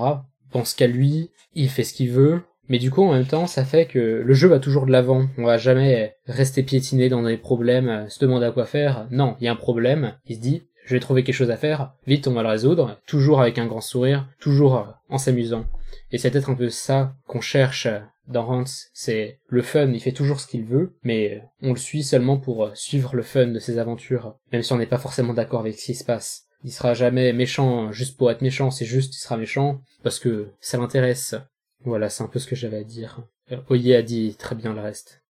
[0.49, 3.65] pense qu'à lui, il fait ce qu'il veut, mais du coup en même temps ça
[3.65, 7.37] fait que le jeu va toujours de l'avant, on va jamais rester piétiné dans des
[7.37, 10.63] problèmes, se demander à quoi faire, non, il y a un problème, il se dit
[10.85, 13.67] je vais trouver quelque chose à faire, vite on va le résoudre, toujours avec un
[13.67, 15.65] grand sourire, toujours en s'amusant.
[16.11, 17.87] Et c'est peut-être un peu ça qu'on cherche
[18.27, 22.03] dans Hans, c'est le fun, il fait toujours ce qu'il veut, mais on le suit
[22.03, 25.61] seulement pour suivre le fun de ses aventures, même si on n'est pas forcément d'accord
[25.61, 26.45] avec ce qui se passe.
[26.63, 30.49] Il sera jamais méchant juste pour être méchant, c'est juste il sera méchant parce que
[30.59, 31.35] ça l'intéresse.
[31.85, 33.21] Voilà, c'est un peu ce que j'avais à dire.
[33.69, 35.23] Oye a dit très bien le reste.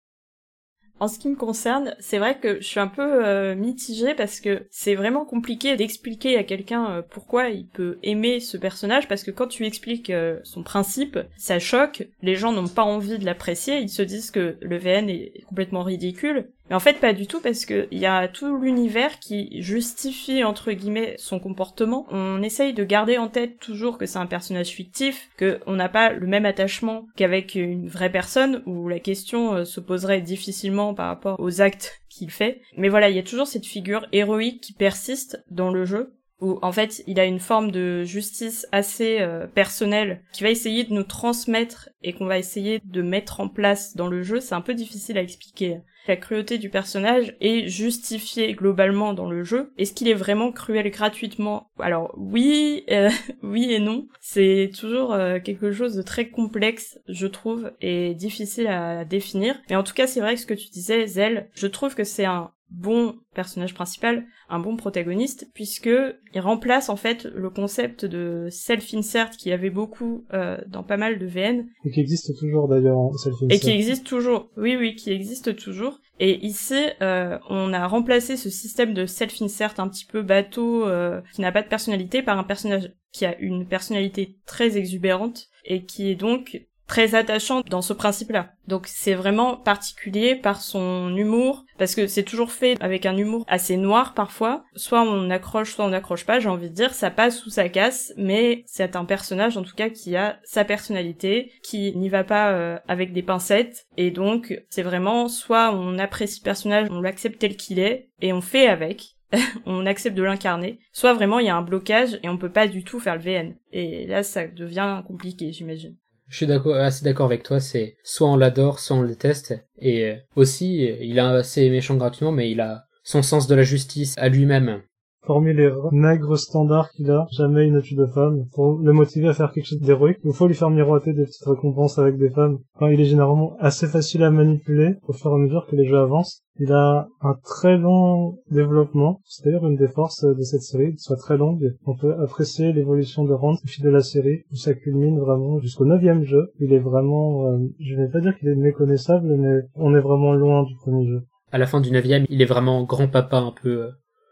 [1.00, 4.42] En ce qui me concerne, c'est vrai que je suis un peu euh, mitigée parce
[4.42, 9.24] que c'est vraiment compliqué d'expliquer à quelqu'un euh, pourquoi il peut aimer ce personnage parce
[9.24, 13.24] que quand tu expliques euh, son principe, ça choque, les gens n'ont pas envie de
[13.24, 17.28] l'apprécier, ils se disent que le VN est complètement ridicule mais en fait, pas du
[17.28, 22.06] tout, parce que il y a tout l'univers qui justifie, entre guillemets, son comportement.
[22.12, 25.90] On essaye de garder en tête toujours que c'est un personnage fictif, que on n'a
[25.90, 30.94] pas le même attachement qu'avec une vraie personne, où la question euh, se poserait difficilement
[30.94, 32.62] par rapport aux actes qu'il fait.
[32.78, 36.60] Mais voilà, il y a toujours cette figure héroïque qui persiste dans le jeu, où
[36.62, 40.94] en fait il a une forme de justice assez euh, personnelle qui va essayer de
[40.94, 44.62] nous transmettre et qu'on va essayer de mettre en place dans le jeu, c'est un
[44.62, 45.80] peu difficile à expliquer.
[46.08, 49.74] La cruauté du personnage est justifiée globalement dans le jeu.
[49.78, 51.70] Est-ce qu'il est vraiment cruel gratuitement?
[51.80, 53.12] Alors oui, euh,
[53.44, 54.08] oui et non.
[54.20, 59.62] C'est toujours euh, quelque chose de très complexe, je trouve, et difficile à définir.
[59.70, 62.04] Mais en tout cas, c'est vrai que ce que tu disais, Zell, je trouve que
[62.04, 65.90] c'est un bon personnage principal, un bon protagoniste, puisque
[66.34, 71.20] il remplace en fait le concept de self-insert qui avait beaucoup euh, dans pas mal
[71.20, 71.66] de VN.
[71.86, 73.56] Et qui existe toujours d'ailleurs en self-insert.
[73.56, 76.00] Et qui existe toujours, oui oui, qui existe toujours.
[76.20, 81.22] Et ici, euh, on a remplacé ce système de self-insert un petit peu bateau euh,
[81.34, 85.86] qui n'a pas de personnalité par un personnage qui a une personnalité très exubérante et
[85.86, 88.52] qui est donc très attachant dans ce principe-là.
[88.68, 93.46] Donc c'est vraiment particulier par son humour, parce que c'est toujours fait avec un humour
[93.48, 94.66] assez noir parfois.
[94.76, 97.70] Soit on accroche, soit on n'accroche pas, j'ai envie de dire, ça passe ou ça
[97.70, 102.24] casse, mais c'est un personnage en tout cas qui a sa personnalité, qui n'y va
[102.24, 107.02] pas euh, avec des pincettes, et donc c'est vraiment soit on apprécie le personnage, on
[107.02, 109.16] l'accepte tel qu'il est, et on fait avec,
[109.68, 112.68] on accepte de l'incarner, soit vraiment il y a un blocage et on peut pas
[112.68, 113.56] du tout faire le VN.
[113.72, 115.96] Et là ça devient compliqué, j'imagine.
[116.30, 119.56] Je suis d'accord, assez d'accord avec toi, c'est soit on l'adore, soit on le déteste.
[119.80, 123.64] Et euh, aussi, il a assez méchant gratuitement, mais il a son sens de la
[123.64, 124.82] justice à lui-même.
[125.28, 128.46] Parmi les nègres standards qu'il a, jamais il ne tue de femme.
[128.54, 131.46] Pour le motiver à faire quelque chose d'héroïque, il faut lui faire miroiter des petites
[131.46, 132.60] récompenses avec des femmes.
[132.76, 135.86] Enfin, il est généralement assez facile à manipuler au fur et à mesure que les
[135.86, 136.42] jeux avancent.
[136.62, 141.16] Il a un très long développement, c'est d'ailleurs une des forces de cette série, soit
[141.16, 141.74] très longue.
[141.86, 145.60] On peut apprécier l'évolution de Rand au fil de la série, où ça culmine vraiment
[145.60, 146.52] jusqu'au neuvième jeu.
[146.60, 150.34] Il est vraiment, euh, je vais pas dire qu'il est méconnaissable, mais on est vraiment
[150.34, 151.22] loin du premier jeu.
[151.52, 153.90] À la fin du neuvième, il est vraiment grand-papa un peu.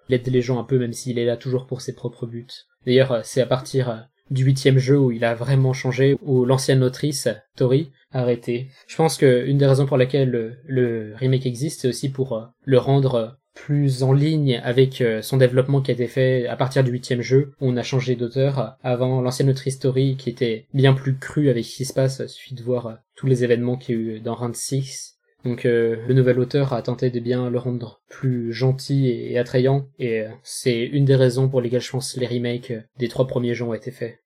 [0.10, 2.26] Euh, il aide les gens un peu, même s'il est là toujours pour ses propres
[2.26, 2.48] buts.
[2.86, 6.84] D'ailleurs, euh, c'est à partir du huitième jeu où il a vraiment changé, où l'ancienne
[6.84, 8.68] autrice, Tori, a arrêté.
[8.88, 12.46] Je pense que une des raisons pour laquelle le, remake existe, c'est aussi pour euh,
[12.64, 16.56] le rendre euh, plus en ligne avec euh, son développement qui a été fait à
[16.56, 18.78] partir du huitième jeu, on a changé d'auteur.
[18.84, 22.56] Avant, l'ancienne autrice Tori, qui était bien plus crue avec ce qui se passe, suffit
[22.56, 25.17] de voir tous les événements qu'il y a eu dans Round 6.
[25.46, 30.26] Donc le nouvel auteur a tenté de bien le rendre plus gentil et, attrayant, et
[30.44, 33.74] c'est une des raisons pour lesquelles je pense les remakes des trois premiers jeux ont
[33.74, 34.20] été faits.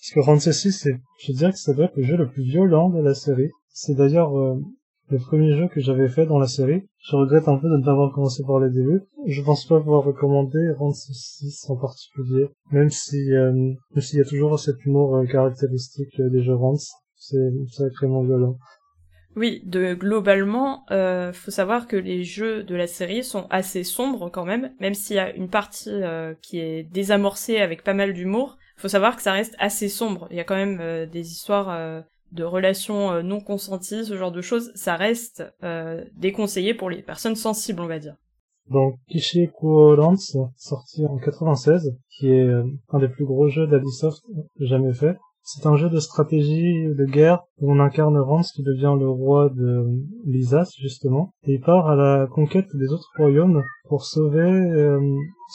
[0.00, 2.42] Parce que Round 6, c'est, je dirais que ça doit être le jeu le plus
[2.42, 3.50] violent de la série.
[3.68, 4.58] C'est d'ailleurs euh,
[5.10, 6.88] le premier jeu que j'avais fait dans la série.
[7.00, 9.02] Je regrette un peu de ne pas avoir commencé par le début.
[9.26, 14.24] Je pense pas pouvoir recommander Round 6 en particulier, même si euh, s'il y a
[14.24, 16.88] toujours cet humour euh, caractéristique des jeux Rounds.
[17.16, 18.56] C'est sacrément violent.
[19.36, 24.28] Oui, de globalement, euh, faut savoir que les jeux de la série sont assez sombres
[24.28, 26.02] quand même, même s'il y a une partie
[26.42, 30.26] qui est désamorcée avec pas mal d'humour faut savoir que ça reste assez sombre.
[30.30, 32.00] Il y a quand même euh, des histoires euh,
[32.32, 34.72] de relations euh, non consenties, ce genre de choses.
[34.74, 35.44] Ça reste
[36.16, 38.16] déconseillé pour les personnes sensibles, on va dire.
[38.70, 42.48] Donc Kishi Lance, sorti en 96, qui est
[42.90, 44.22] un des plus gros jeux d'Ubisoft
[44.60, 45.16] jamais fait.
[45.42, 49.48] C'est un jeu de stratégie de guerre où on incarne Rance qui devient le roi
[49.48, 49.84] de
[50.24, 55.00] Lysas justement et il part à la conquête des autres royaumes pour sauver euh,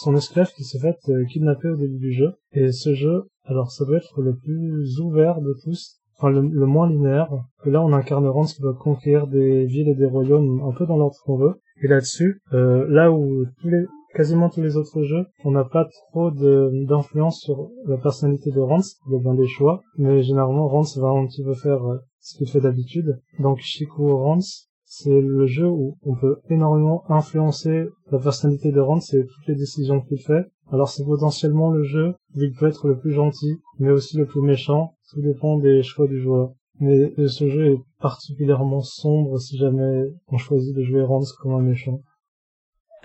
[0.01, 2.33] son esclave qui s'est fait euh, kidnapper au début du jeu.
[2.51, 6.89] Et ce jeu, alors ça doit être le plus ouvert de tous, enfin le, moins
[6.89, 7.29] linéaire,
[7.63, 10.85] que là on incarne Rance qui va conquérir des villes et des royaumes un peu
[10.85, 11.61] dans l'ordre qu'on veut.
[11.81, 15.85] Et là-dessus, euh, là où tous les quasiment tous les autres jeux, on n'a pas
[15.85, 21.09] trop d'influence sur la personnalité de Rance, il y des choix, mais généralement Rance va
[21.09, 23.19] un petit peu faire euh, ce qu'il fait d'habitude.
[23.39, 29.13] Donc Chico Rance, c'est le jeu où on peut énormément influencer la personnalité de Rance
[29.13, 30.45] et toutes les décisions qu'il fait.
[30.71, 34.25] Alors c'est potentiellement le jeu où il peut être le plus gentil, mais aussi le
[34.25, 36.53] plus méchant, tout dépend des choix du joueur.
[36.79, 41.53] Mais euh, ce jeu est particulièrement sombre si jamais on choisit de jouer Rance comme
[41.53, 42.01] un méchant.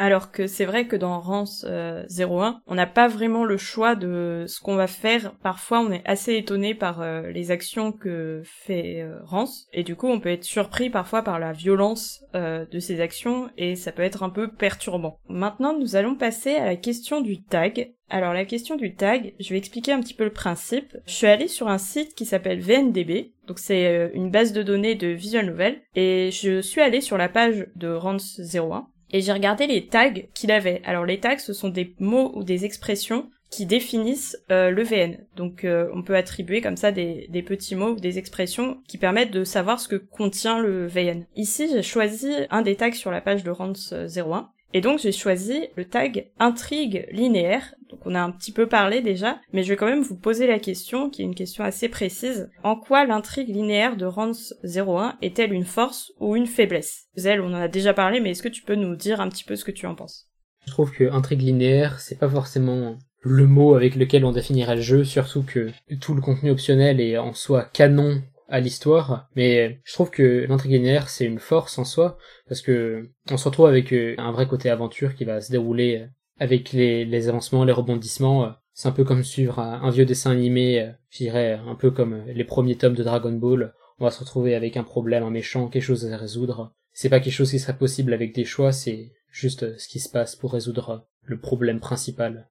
[0.01, 3.95] Alors que c'est vrai que dans Rance 01, euh, on n'a pas vraiment le choix
[3.95, 5.35] de ce qu'on va faire.
[5.43, 9.69] Parfois, on est assez étonné par euh, les actions que fait euh, Rance.
[9.75, 13.77] Et du coup, on peut être surpris parfois par la violence de ces actions et
[13.77, 15.19] ça peut être un peu perturbant.
[15.29, 17.93] Maintenant, nous allons passer à la question du tag.
[18.09, 20.97] Alors la question du tag, je vais expliquer un petit peu le principe.
[21.07, 24.95] Je suis allée sur un site qui s'appelle VNDB, donc c'est une base de données
[24.95, 29.33] de visual novel, et je suis allée sur la page de Rance 01, et j'ai
[29.33, 30.83] regardé les tags qu'il avait.
[30.85, 35.19] Alors les tags, ce sont des mots ou des expressions qui définissent euh, le VN.
[35.37, 38.97] Donc euh, on peut attribuer comme ça des, des, petits mots ou des expressions qui
[38.97, 41.27] permettent de savoir ce que contient le VN.
[41.35, 45.13] Ici, j'ai choisi un des tags sur la page de Rance 01 et donc j'ai
[45.13, 47.75] choisi le tag intrigue linéaire.
[47.89, 50.47] Donc on a un petit peu parlé déjà, mais je vais quand même vous poser
[50.47, 52.49] la question, qui est une question assez précise.
[52.63, 57.09] En quoi l'intrigue linéaire de Rance 01 est-elle une force ou une faiblesse?
[57.17, 59.45] Zelle, on en a déjà parlé, mais est-ce que tu peux nous dire un petit
[59.45, 60.29] peu ce que tu en penses?
[60.67, 64.83] Je trouve que intrigue linéaire, c'est pas forcément le mot avec lequel on définirait le
[64.83, 69.93] jeu, surtout que tout le contenu optionnel est en soi canon à l'histoire, mais je
[69.93, 73.93] trouve que l'intrigue linéaire c'est une force en soi parce que on se retrouve avec
[73.93, 76.07] euh, un vrai côté aventure qui va se dérouler euh,
[76.39, 78.45] avec les, les avancements, les rebondissements.
[78.45, 78.51] Euh.
[78.73, 82.45] C'est un peu comme suivre un vieux dessin animé, je dirais un peu comme les
[82.45, 83.75] premiers tomes de Dragon Ball.
[83.99, 86.73] On va se retrouver avec un problème, un méchant, quelque chose à résoudre.
[86.93, 90.09] c'est pas quelque chose qui serait possible avec des choix, c'est juste ce qui se
[90.09, 92.49] passe pour résoudre le problème principal.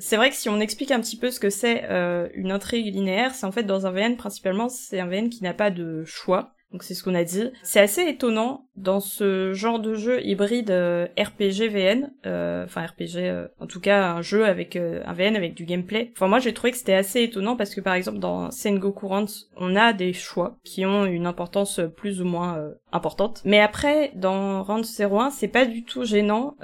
[0.00, 2.92] C'est vrai que si on explique un petit peu ce que c'est euh, une intrigue
[2.92, 6.04] linéaire, c'est en fait dans un VN principalement, c'est un VN qui n'a pas de
[6.04, 6.54] choix.
[6.72, 7.50] Donc c'est ce qu'on a dit.
[7.62, 13.16] C'est assez étonnant dans ce genre de jeu hybride euh, RPG VN, euh, enfin RPG,
[13.16, 16.12] euh, en tout cas un jeu avec un VN avec du gameplay.
[16.16, 19.48] Enfin moi j'ai trouvé que c'était assez étonnant parce que par exemple dans Sengoku Ranks,
[19.56, 22.58] on a des choix qui ont une importance plus ou moins
[22.92, 23.42] importante.
[23.44, 26.56] Mais après dans Ranks 01, c'est pas du tout gênant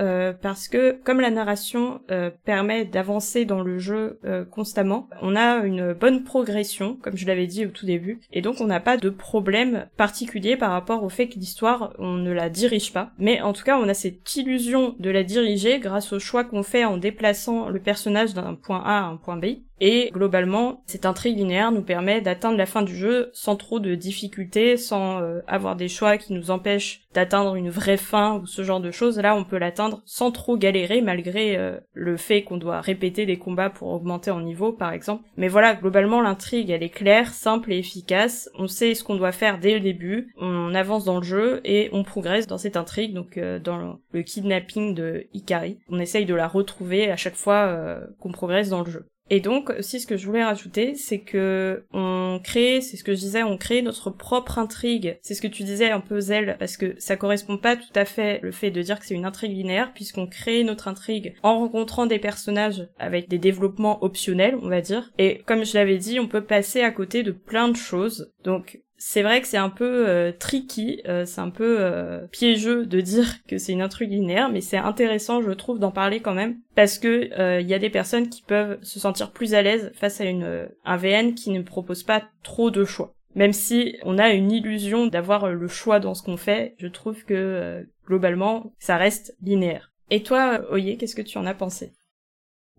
[0.42, 2.00] parce que comme la narration
[2.44, 4.18] permet d'avancer dans le jeu
[4.50, 8.60] constamment, on a une bonne progression, comme je l'avais dit au tout début, et donc
[8.60, 12.50] on n'a pas de problème particulier par rapport au fait que l'histoire on ne la
[12.50, 13.12] dirige pas.
[13.18, 16.62] Mais en tout cas, on a cette illusion de la diriger grâce au choix qu'on
[16.62, 19.46] fait en déplaçant le personnage d'un point A à un point B.
[19.80, 23.94] Et globalement, cette intrigue linéaire nous permet d'atteindre la fin du jeu sans trop de
[23.94, 28.64] difficultés, sans euh, avoir des choix qui nous empêchent d'atteindre une vraie fin ou ce
[28.64, 29.18] genre de choses.
[29.18, 33.38] Là, on peut l'atteindre sans trop galérer, malgré euh, le fait qu'on doit répéter des
[33.38, 35.24] combats pour augmenter en niveau, par exemple.
[35.36, 38.48] Mais voilà, globalement, l'intrigue, elle est claire, simple et efficace.
[38.58, 40.32] On sait ce qu'on doit faire dès le début.
[40.38, 44.22] On avance dans le jeu et on progresse dans cette intrigue, donc euh, dans le
[44.22, 45.78] kidnapping de Ikari.
[45.90, 49.06] On essaye de la retrouver à chaque fois qu'on progresse dans le jeu.
[49.30, 53.14] Et donc, aussi, ce que je voulais rajouter, c'est que on crée, c'est ce que
[53.14, 55.18] je disais, on crée notre propre intrigue.
[55.22, 58.04] C'est ce que tu disais un peu, Zelle, parce que ça correspond pas tout à
[58.04, 61.58] fait le fait de dire que c'est une intrigue linéaire, puisqu'on crée notre intrigue en
[61.58, 65.12] rencontrant des personnages avec des développements optionnels, on va dire.
[65.18, 68.32] Et comme je l'avais dit, on peut passer à côté de plein de choses.
[68.44, 72.86] Donc, c'est vrai que c'est un peu euh, tricky, euh, c'est un peu euh, piégeux
[72.86, 76.34] de dire que c'est une intrigue linéaire, mais c'est intéressant, je trouve, d'en parler quand
[76.34, 79.92] même, parce que il y a des personnes qui peuvent se sentir plus à l'aise
[79.94, 83.14] face à une un VN qui ne propose pas trop de choix.
[83.34, 87.24] Même si on a une illusion d'avoir le choix dans ce qu'on fait, je trouve
[87.24, 89.92] que globalement, ça reste linéaire.
[90.10, 91.92] Et toi, Oye, qu'est-ce que tu en as pensé?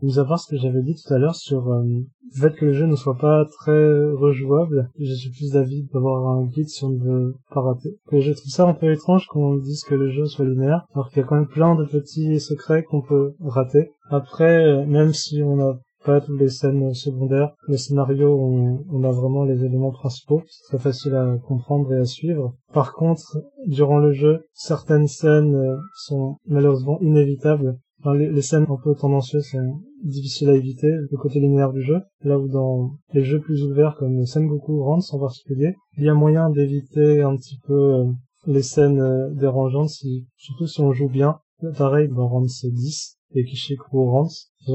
[0.04, 2.74] À part ce que j'avais dit tout à l'heure sur euh, le fait que le
[2.74, 6.90] jeu ne soit pas très rejouable, je suis plus d'avis d'avoir un guide si on
[6.90, 7.98] ne veut pas rater.
[8.12, 11.18] Je trouve ça un peu étrange qu'on dise que le jeu soit linéaire, alors qu'il
[11.18, 13.90] y a quand même plein de petits secrets qu'on peut rater.
[14.12, 19.04] Après, euh, même si on n'a pas toutes les scènes secondaires, le scénario, on, on
[19.04, 20.44] a vraiment les éléments principaux.
[20.48, 22.54] C'est très facile à comprendre et à suivre.
[22.72, 28.96] Par contre, durant le jeu, certaines scènes euh, sont malheureusement inévitables les, scènes un peu
[28.96, 29.60] tendancieuses, c'est
[30.04, 32.00] difficile à éviter, le côté linéaire du jeu.
[32.22, 36.14] Là où dans les jeux plus ouverts comme Sengoku Rants en particulier, il y a
[36.14, 38.06] moyen d'éviter un petit peu euh,
[38.46, 41.40] les scènes euh, dérangeantes, si, surtout si on joue bien.
[41.78, 44.30] Pareil dans Rants 10 et Kishiku Rants,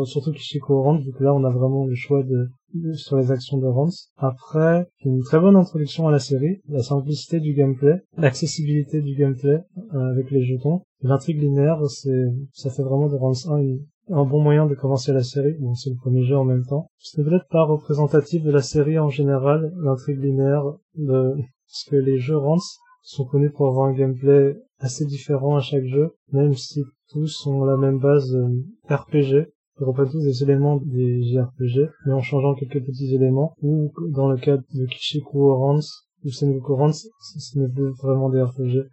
[0.05, 2.49] surtout Kishiku Rants, vu que là on a vraiment le choix de
[2.95, 4.11] sur les actions de Rance.
[4.17, 9.63] Après, une très bonne introduction à la série, la simplicité du gameplay, l'accessibilité du gameplay
[9.95, 13.61] euh, avec les jetons, l'intrigue linéaire, c'est ça fait vraiment de Rance 1
[14.09, 15.55] un bon moyen de commencer la série.
[15.61, 16.89] Bon, c'est le premier jeu en même temps.
[16.99, 20.65] C'est peut-être pas représentatif de la série en général, l'intrigue linéaire,
[20.97, 21.35] de...
[21.37, 25.85] parce que les jeux Rance sont connus pour avoir un gameplay assez différent à chaque
[25.85, 29.49] jeu, même si tous ont la même base euh, RPG.
[29.83, 34.31] Ils reprennent tous des éléments des JRPG, mais en changeant quelques petits éléments, ou dans
[34.31, 38.87] le cas de Kishiku Rance ou Sengoku Rance, ce n'est plus vraiment des RPG.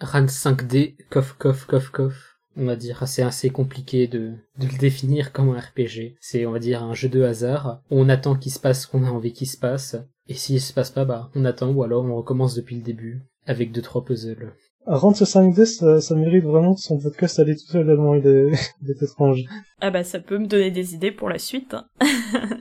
[0.00, 2.36] Rance 5D, coff, coff, coff, coff.
[2.56, 6.16] On va dire, c'est assez compliqué de, de le définir comme un RPG.
[6.20, 7.80] C'est, on va dire, un jeu de hasard.
[7.90, 9.96] On attend qu'il se passe ce qu'on a envie qu'il se passe.
[10.26, 13.22] Et s'il se passe pas, bah, on attend, ou alors on recommence depuis le début,
[13.46, 14.52] avec deux, trois puzzles.
[14.86, 18.50] Rendre ce 5D, ça, ça, mérite vraiment son podcast aller tout seul tellement il est,
[18.82, 19.44] il est étrange.
[19.80, 21.74] Ah bah ça peut me donner des idées pour la suite.
[21.74, 21.86] Hein.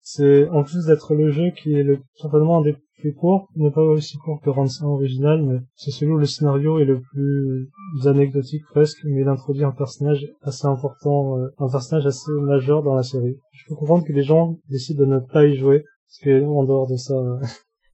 [0.00, 3.70] c'est en plus d'être le jeu qui est le certainement un des plus courts, n'est
[3.70, 7.00] pas aussi court que Rance 1 original, mais c'est celui où le scénario est le
[7.00, 7.70] plus
[8.06, 12.94] anecdotique presque, mais il introduit un personnage assez important, euh, un personnage assez majeur dans
[12.94, 13.36] la série.
[13.52, 16.64] Je peux comprendre que les gens décident de ne pas y jouer, parce que en
[16.64, 17.14] dehors de ça,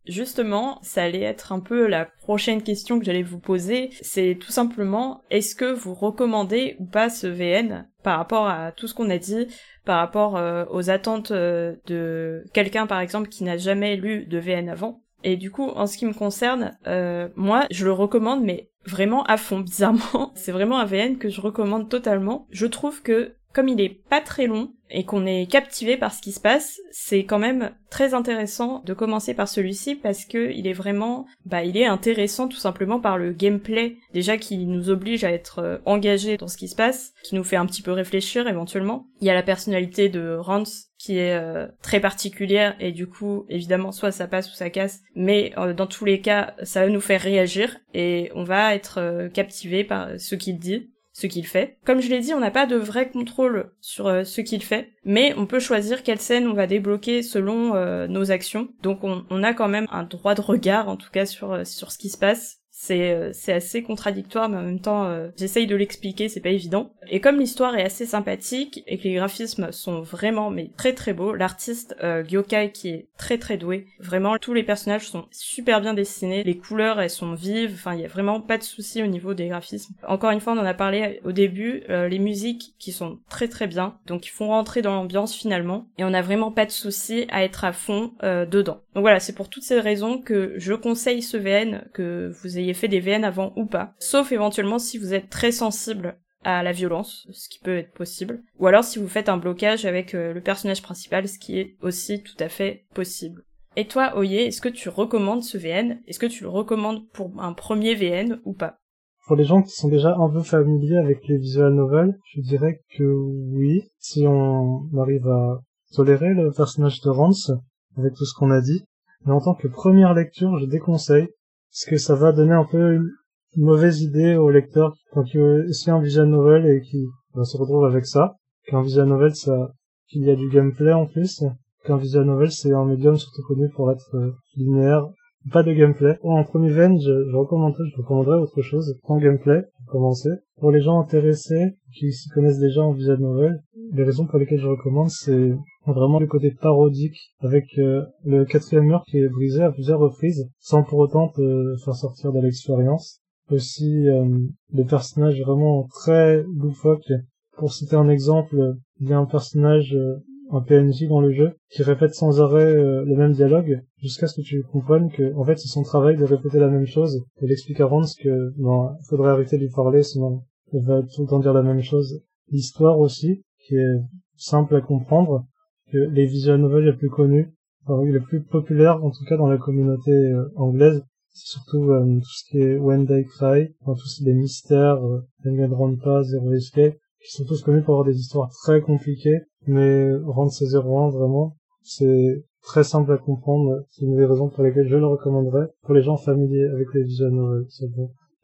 [0.06, 3.90] Justement, ça allait être un peu la prochaine question que j'allais vous poser.
[4.00, 8.86] C'est tout simplement, est-ce que vous recommandez ou pas ce VN par rapport à tout
[8.86, 9.46] ce qu'on a dit,
[9.84, 14.38] par rapport euh, aux attentes euh, de quelqu'un par exemple qui n'a jamais lu de
[14.38, 15.02] VN avant?
[15.22, 19.22] Et du coup, en ce qui me concerne, euh, moi, je le recommande, mais vraiment
[19.24, 20.32] à fond, bizarrement.
[20.34, 22.46] C'est vraiment un VN que je recommande totalement.
[22.50, 26.20] Je trouve que comme il est pas très long et qu'on est captivé par ce
[26.20, 30.66] qui se passe, c'est quand même très intéressant de commencer par celui-ci parce que il
[30.66, 35.24] est vraiment, bah, il est intéressant tout simplement par le gameplay déjà qui nous oblige
[35.24, 37.92] à être euh, engagé dans ce qui se passe, qui nous fait un petit peu
[37.92, 39.06] réfléchir éventuellement.
[39.20, 43.46] Il y a la personnalité de Rance qui est euh, très particulière et du coup
[43.48, 46.90] évidemment soit ça passe ou ça casse mais euh, dans tous les cas ça va
[46.90, 51.78] nous faire réagir et on va être captivé par ce qu'il dit ce qu'il fait.
[51.84, 54.92] Comme je l'ai dit, on n'a pas de vrai contrôle sur euh, ce qu'il fait,
[55.04, 58.68] mais on peut choisir quelle scène on va débloquer selon euh, nos actions.
[58.82, 61.92] Donc on, a quand même un droit de regard, en tout cas sur, euh, sur
[61.92, 65.66] ce qui se passe c'est euh, c'est assez contradictoire mais en même temps euh, j'essaye
[65.66, 66.94] de l'expliquer c'est pas évident.
[67.10, 71.12] Et comme l'histoire est assez sympathique et que les graphismes sont vraiment mais très très
[71.12, 75.82] beaux l'artiste euh, Gyokai qui est très très doué vraiment tous les personnages sont super
[75.82, 79.02] bien dessinés les couleurs elles sont vives enfin il y a vraiment pas de souci
[79.02, 79.94] au niveau des graphismes.
[80.08, 83.66] Encore une fois on en a parlé au début les musiques qui sont très très
[83.66, 87.26] bien donc ils font rentrer dans l'ambiance finalement et on a vraiment pas de souci
[87.30, 91.22] à être à fond dedans donc voilà c'est pour toutes ces raisons que je conseille
[91.22, 93.94] ce VN que vous ayez fait des VN avant ou pas.
[93.98, 98.42] Sauf éventuellement si vous êtes très sensible à la violence, ce qui peut être possible.
[98.58, 101.76] Ou alors si vous faites un blocage avec euh, le personnage principal, ce qui est
[101.82, 103.44] aussi tout à fait possible.
[103.76, 107.30] Et toi, Oye, est-ce que tu recommandes ce VN Est-ce que tu le recommandes pour
[107.40, 108.78] un premier VN ou pas?
[109.26, 112.80] Pour les gens qui sont déjà un peu familiers avec les visual novels, je dirais
[112.96, 115.60] que oui, si on arrive à
[115.94, 117.52] tolérer le personnage de Rance,
[117.96, 118.84] avec tout ce qu'on a dit.
[119.24, 121.28] Mais en tant que première lecture, je déconseille,
[121.70, 125.90] parce que ça va donner un peu une mauvaise idée au lecteur quand il suit
[125.90, 127.06] un visual novel et qui
[127.42, 128.36] se retrouve avec ça.
[128.66, 129.72] Qu'un visual novel, ça,
[130.08, 131.42] qu'il y a du gameplay en plus.
[131.84, 135.08] Qu'un visual novel, c'est un médium surtout connu pour être euh, linéaire,
[135.52, 136.18] pas de gameplay.
[136.22, 140.30] en premier veine, je, je recommanderais, je recommanderais autre chose, en gameplay, pour commencer.
[140.58, 143.62] Pour les gens intéressés, qui s'y connaissent déjà en visual novel,
[143.92, 145.52] les raisons pour lesquelles je recommande, c'est
[145.86, 150.48] vraiment le côté parodique avec euh, le quatrième mur qui est brisé à plusieurs reprises
[150.58, 153.20] sans pour autant te faire sortir de l'expérience.
[153.50, 154.38] Aussi euh,
[154.72, 157.12] des personnages vraiment très loufoques.
[157.56, 160.16] Pour citer un exemple, il y a un personnage, euh,
[160.52, 164.46] un PNJ dans le jeu, qui répète sans arrêt le même dialogue jusqu'à ce que
[164.46, 167.24] tu comprennes que en fait c'est son travail de répéter la même chose.
[167.42, 170.42] Il explique à Rance que bon, faudrait arrêter de lui parler sinon
[170.72, 172.22] il va tout le temps dire la même chose.
[172.48, 174.00] L'histoire aussi, qui est
[174.36, 175.44] simple à comprendre,
[175.92, 177.52] que les visual novels les plus connus,
[177.84, 182.18] enfin, les plus populaires en tout cas dans la communauté euh, anglaise, c'est surtout euh,
[182.20, 186.94] tout ce qui est When They Cry, enfin, tous les mystères, euh, Danganronpa, Zero Escape,
[187.20, 191.56] qui sont tous connus pour avoir des histoires très compliquées, mais rendre ces 01 vraiment,
[191.82, 195.94] c'est très simple à comprendre, c'est une des raisons pour lesquelles je le recommanderais pour
[195.94, 197.66] les gens familiers avec les visual novels.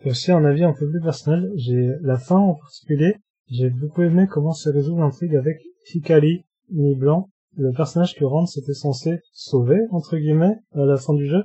[0.04, 3.16] Et aussi un avis un peu plus personnel, j'ai la fin en particulier,
[3.48, 5.58] j'ai beaucoup aimé comment se résout l'intrigue avec
[5.94, 11.26] Hikari, mi-blanc, le personnage que Rand était censé sauver, entre guillemets, à la fin du
[11.26, 11.44] jeu.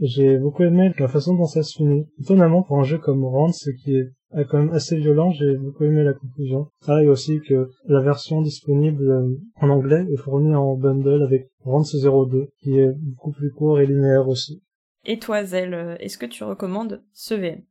[0.00, 2.06] J'ai beaucoup aimé la façon dont ça se finit.
[2.20, 4.08] Étonnamment, pour un jeu comme Rand, ce qui est
[4.48, 6.68] quand même assez violent, j'ai beaucoup aimé la conclusion.
[6.88, 11.82] Et aussi que la version disponible euh, en anglais est fournie en bundle avec Rand
[11.82, 14.62] 02, qui est beaucoup plus court et linéaire aussi.
[15.04, 17.62] Et toi, Zell, euh, est-ce que tu recommandes ce VM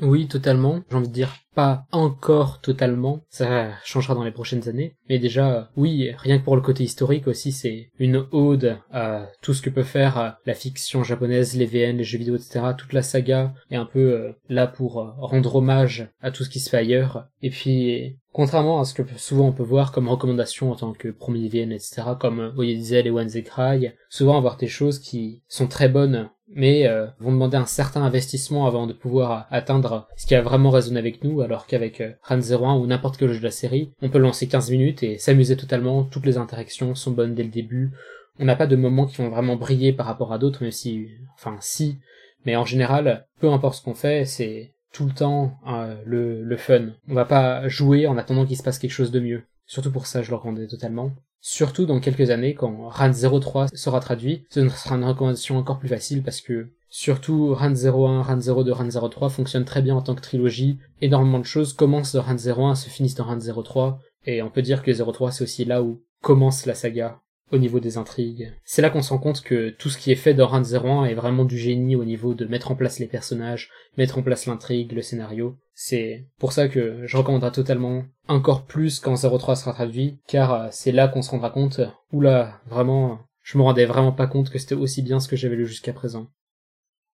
[0.00, 0.80] oui, totalement.
[0.90, 3.22] J'ai envie de dire pas encore totalement.
[3.30, 4.94] Ça changera dans les prochaines années.
[5.08, 9.54] Mais déjà, oui, rien que pour le côté historique aussi, c'est une ode à tout
[9.54, 12.60] ce que peut faire la fiction japonaise, les VN, les jeux vidéo, etc.
[12.76, 16.50] Toute la saga est un peu euh, là pour euh, rendre hommage à tout ce
[16.50, 17.26] qui se fait ailleurs.
[17.40, 21.08] Et puis, contrairement à ce que souvent on peut voir comme recommandation en tant que
[21.08, 25.88] premier VN, etc., comme Diesel et One Cry, souvent avoir des choses qui sont très
[25.88, 30.42] bonnes mais euh, vont demander un certain investissement avant de pouvoir atteindre ce qui a
[30.42, 33.50] vraiment résonné avec nous, alors qu'avec euh, Ran 01 ou n'importe quel jeu de la
[33.50, 37.42] série, on peut lancer 15 minutes et s'amuser totalement, toutes les interactions sont bonnes dès
[37.42, 37.90] le début,
[38.38, 41.08] on n'a pas de moments qui vont vraiment briller par rapport à d'autres, même si,
[41.34, 41.98] enfin si,
[42.44, 46.56] mais en général, peu importe ce qu'on fait, c'est tout le temps euh, le, le
[46.56, 46.90] fun.
[47.08, 49.42] On va pas jouer en attendant qu'il se passe quelque chose de mieux.
[49.66, 51.10] Surtout pour ça, je le recommande totalement.
[51.40, 55.88] Surtout dans quelques années, quand RAN 03 sera traduit, ce sera une recommandation encore plus
[55.88, 60.14] facile parce que surtout RAN 01, RAN 02, RAN 03 fonctionnent très bien en tant
[60.14, 60.78] que trilogie.
[61.00, 64.62] Énormément de choses commencent dans RAN 01, se finissent dans RAN 03, et on peut
[64.62, 67.20] dire que 03 c'est aussi là où commence la saga
[67.52, 68.52] au niveau des intrigues.
[68.64, 71.04] C'est là qu'on se rend compte que tout ce qui est fait dans Run 01
[71.04, 74.46] est vraiment du génie au niveau de mettre en place les personnages, mettre en place
[74.46, 75.56] l'intrigue, le scénario.
[75.74, 80.68] C'est pour ça que je recommanderais totalement encore plus quand 03 sera traduit, car euh,
[80.70, 81.80] c'est là qu'on se rendra compte,
[82.12, 85.56] oula, vraiment, je me rendais vraiment pas compte que c'était aussi bien ce que j'avais
[85.56, 86.26] lu jusqu'à présent.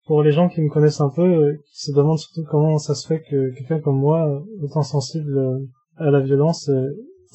[0.06, 2.94] Pour les gens qui me connaissent un peu, euh, qui se demandent surtout comment ça
[2.94, 5.58] se fait que quelqu'un comme moi, autant sensible euh,
[5.96, 6.70] à la violence,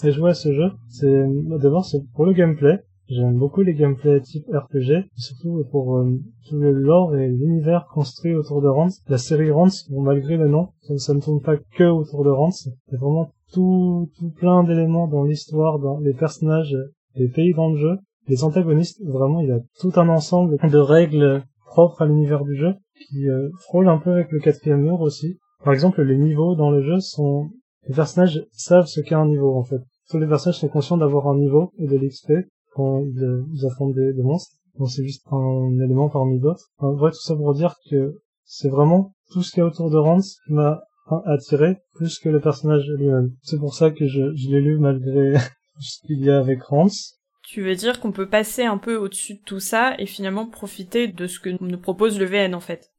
[0.03, 1.25] et jouer à ce jeu, c'est
[1.59, 2.79] d'abord c'est pour le gameplay.
[3.09, 8.33] J'aime beaucoup les gameplays type RPG, surtout pour euh, tout le lore et l'univers construit
[8.33, 9.01] autour de Rance.
[9.09, 12.69] La série Rance, malgré le nom, ça, ne tourne pas que autour de Rance.
[12.89, 16.77] C'est vraiment tout, tout plein d'éléments dans l'histoire, dans les personnages,
[17.15, 17.97] les pays dans le jeu.
[18.27, 22.55] Les antagonistes, vraiment, il y a tout un ensemble de règles propres à l'univers du
[22.55, 22.73] jeu
[23.09, 25.37] qui euh, frôle un peu avec le quatrième mur aussi.
[25.63, 27.49] Par exemple, les niveaux dans le jeu sont...
[27.87, 29.81] Les personnages savent ce qu'est un niveau, en fait.
[30.09, 32.31] Tous les personnages sont conscients d'avoir un niveau et de l'XP
[32.73, 34.55] quand ils, affrontent des, monstres.
[34.77, 36.69] Donc c'est juste un élément parmi d'autres.
[36.77, 39.89] En vrai, tout ça pour dire que c'est vraiment tout ce qu'il y a autour
[39.89, 40.81] de Rance qui m'a
[41.25, 43.31] attiré plus que le personnage lui-même.
[43.41, 45.33] C'est pour ça que je, l'ai lu malgré
[45.79, 47.19] ce qu'il y a avec Rance.
[47.43, 51.07] Tu veux dire qu'on peut passer un peu au-dessus de tout ça et finalement profiter
[51.07, 52.92] de ce que nous propose le VN en fait?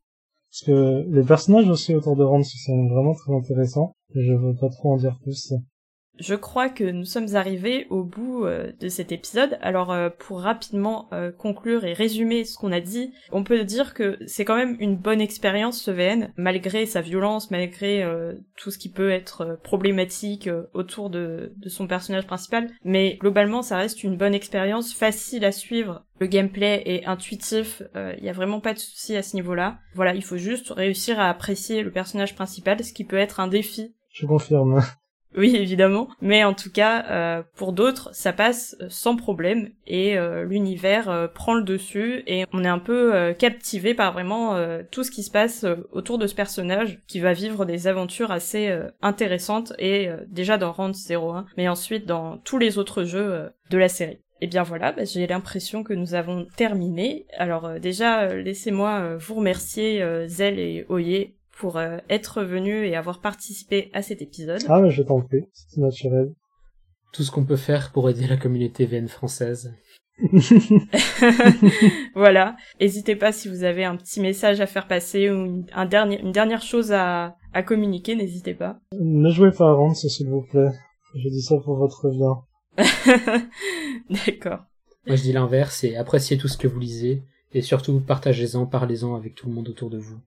[0.55, 3.97] Parce que les personnages aussi autour de Rance sont vraiment très intéressants.
[4.15, 5.53] Je veux pas trop en dire plus.
[6.19, 9.59] Je crois que nous sommes arrivés au bout euh, de cet épisode.
[9.61, 13.95] Alors euh, pour rapidement euh, conclure et résumer ce qu'on a dit, on peut dire
[13.95, 18.05] que c'est quand même une bonne expérience ce VN, malgré sa violence, malgré
[18.57, 22.71] tout ce qui peut être problématique autour de, de, son personnage principal.
[22.85, 26.05] Mais globalement, ça reste une bonne expérience, facile à suivre.
[26.21, 29.79] Le gameplay est intuitif, il n'y a vraiment pas de souci à ce niveau-là.
[29.95, 33.49] Voilà, il faut juste réussir à apprécier le personnage principal, ce qui peut être un
[33.49, 34.81] défi je confirme.
[35.45, 36.09] Oui, évidemment.
[36.21, 41.27] Mais en tout cas, euh, pour d'autres, ça passe sans problème et euh, l'univers euh,
[41.27, 44.57] prend le dessus et on est un peu captivé par vraiment
[44.91, 48.77] tout ce qui se passe autour de ce personnage qui va vivre des aventures assez
[49.03, 53.89] intéressantes et déjà dans Round 01, mais ensuite dans tous les autres jeux de la
[53.89, 54.13] série.
[54.41, 57.27] Et eh bien voilà, bah, j'ai l'impression que nous avons terminé.
[57.37, 63.91] Alors déjà, laissez-moi vous remercier Zell et Oye pour euh, être venu et avoir participé
[63.93, 64.63] à cet épisode.
[64.69, 66.33] Ah, mais je t'en prie, c'est naturel.
[67.13, 69.75] Tout ce qu'on peut faire pour aider la communauté VN française.
[72.15, 72.57] voilà.
[72.81, 76.21] N'hésitez pas si vous avez un petit message à faire passer ou une, un dernier,
[76.21, 78.79] une dernière chose à, à communiquer, n'hésitez pas.
[79.01, 80.71] Ne jouez pas à Rance, s'il vous plaît.
[81.15, 82.43] Je dis ça pour votre bien.
[84.11, 84.65] D'accord.
[85.07, 89.15] Moi je dis l'inverse et appréciez tout ce que vous lisez et surtout partagez-en, parlez-en
[89.15, 90.19] avec tout le monde autour de vous.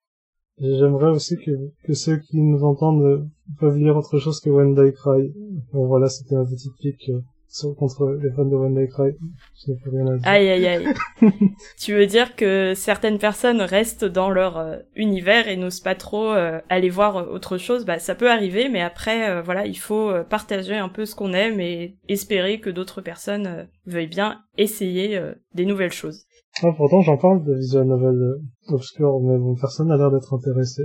[0.59, 1.51] J'aimerais aussi que,
[1.83, 3.23] que ceux qui nous entendent euh,
[3.59, 5.31] peuvent lire autre chose que When They Cry.
[5.71, 9.11] Bon voilà, c'était ma petite pique euh, contre les fans de When They Cry.
[9.55, 10.27] Je n'ai plus rien à dire.
[10.27, 10.87] Aïe aïe aïe.
[11.79, 16.31] tu veux dire que certaines personnes restent dans leur euh, univers et n'osent pas trop
[16.69, 17.85] aller voir autre chose?
[17.85, 21.59] Bah ça peut arriver, mais après voilà, il faut partager un peu ce qu'on aime
[21.59, 25.21] et espérer que d'autres personnes veuillent bien essayer
[25.53, 26.26] des nouvelles choses.
[26.63, 30.33] Ah, pourtant, j'en parle de visual novel euh, obscure, mais bon, personne n'a l'air d'être
[30.33, 30.83] intéressé.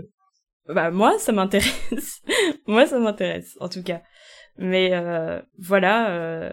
[0.68, 2.22] Bah, moi, ça m'intéresse.
[2.66, 4.02] moi, ça m'intéresse, en tout cas.
[4.58, 6.52] Mais euh, voilà, euh,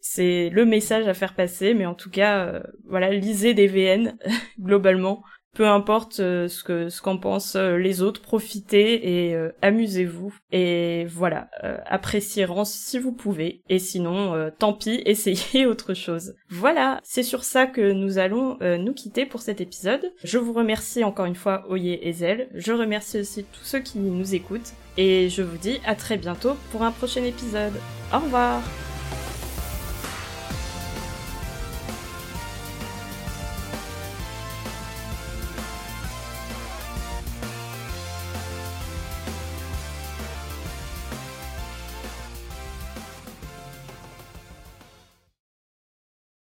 [0.00, 4.18] c'est le message à faire passer, mais en tout cas, euh, voilà, lisez des VN,
[4.60, 5.22] globalement
[5.54, 10.34] peu importe euh, ce que ce qu'en pensent euh, les autres, profitez et euh, amusez-vous.
[10.50, 11.48] Et voilà,
[11.86, 13.62] appréciez Rance si vous pouvez.
[13.68, 16.34] Et sinon, tant pis, essayez autre chose.
[16.48, 20.12] Voilà, c'est sur ça que nous allons nous quitter pour cet épisode.
[20.22, 22.48] Je vous remercie encore une fois Oye et Zel.
[22.54, 24.72] Je remercie aussi tous ceux qui nous écoutent.
[24.98, 27.72] Et je vous dis à très bientôt pour un prochain épisode.
[28.12, 28.62] Au revoir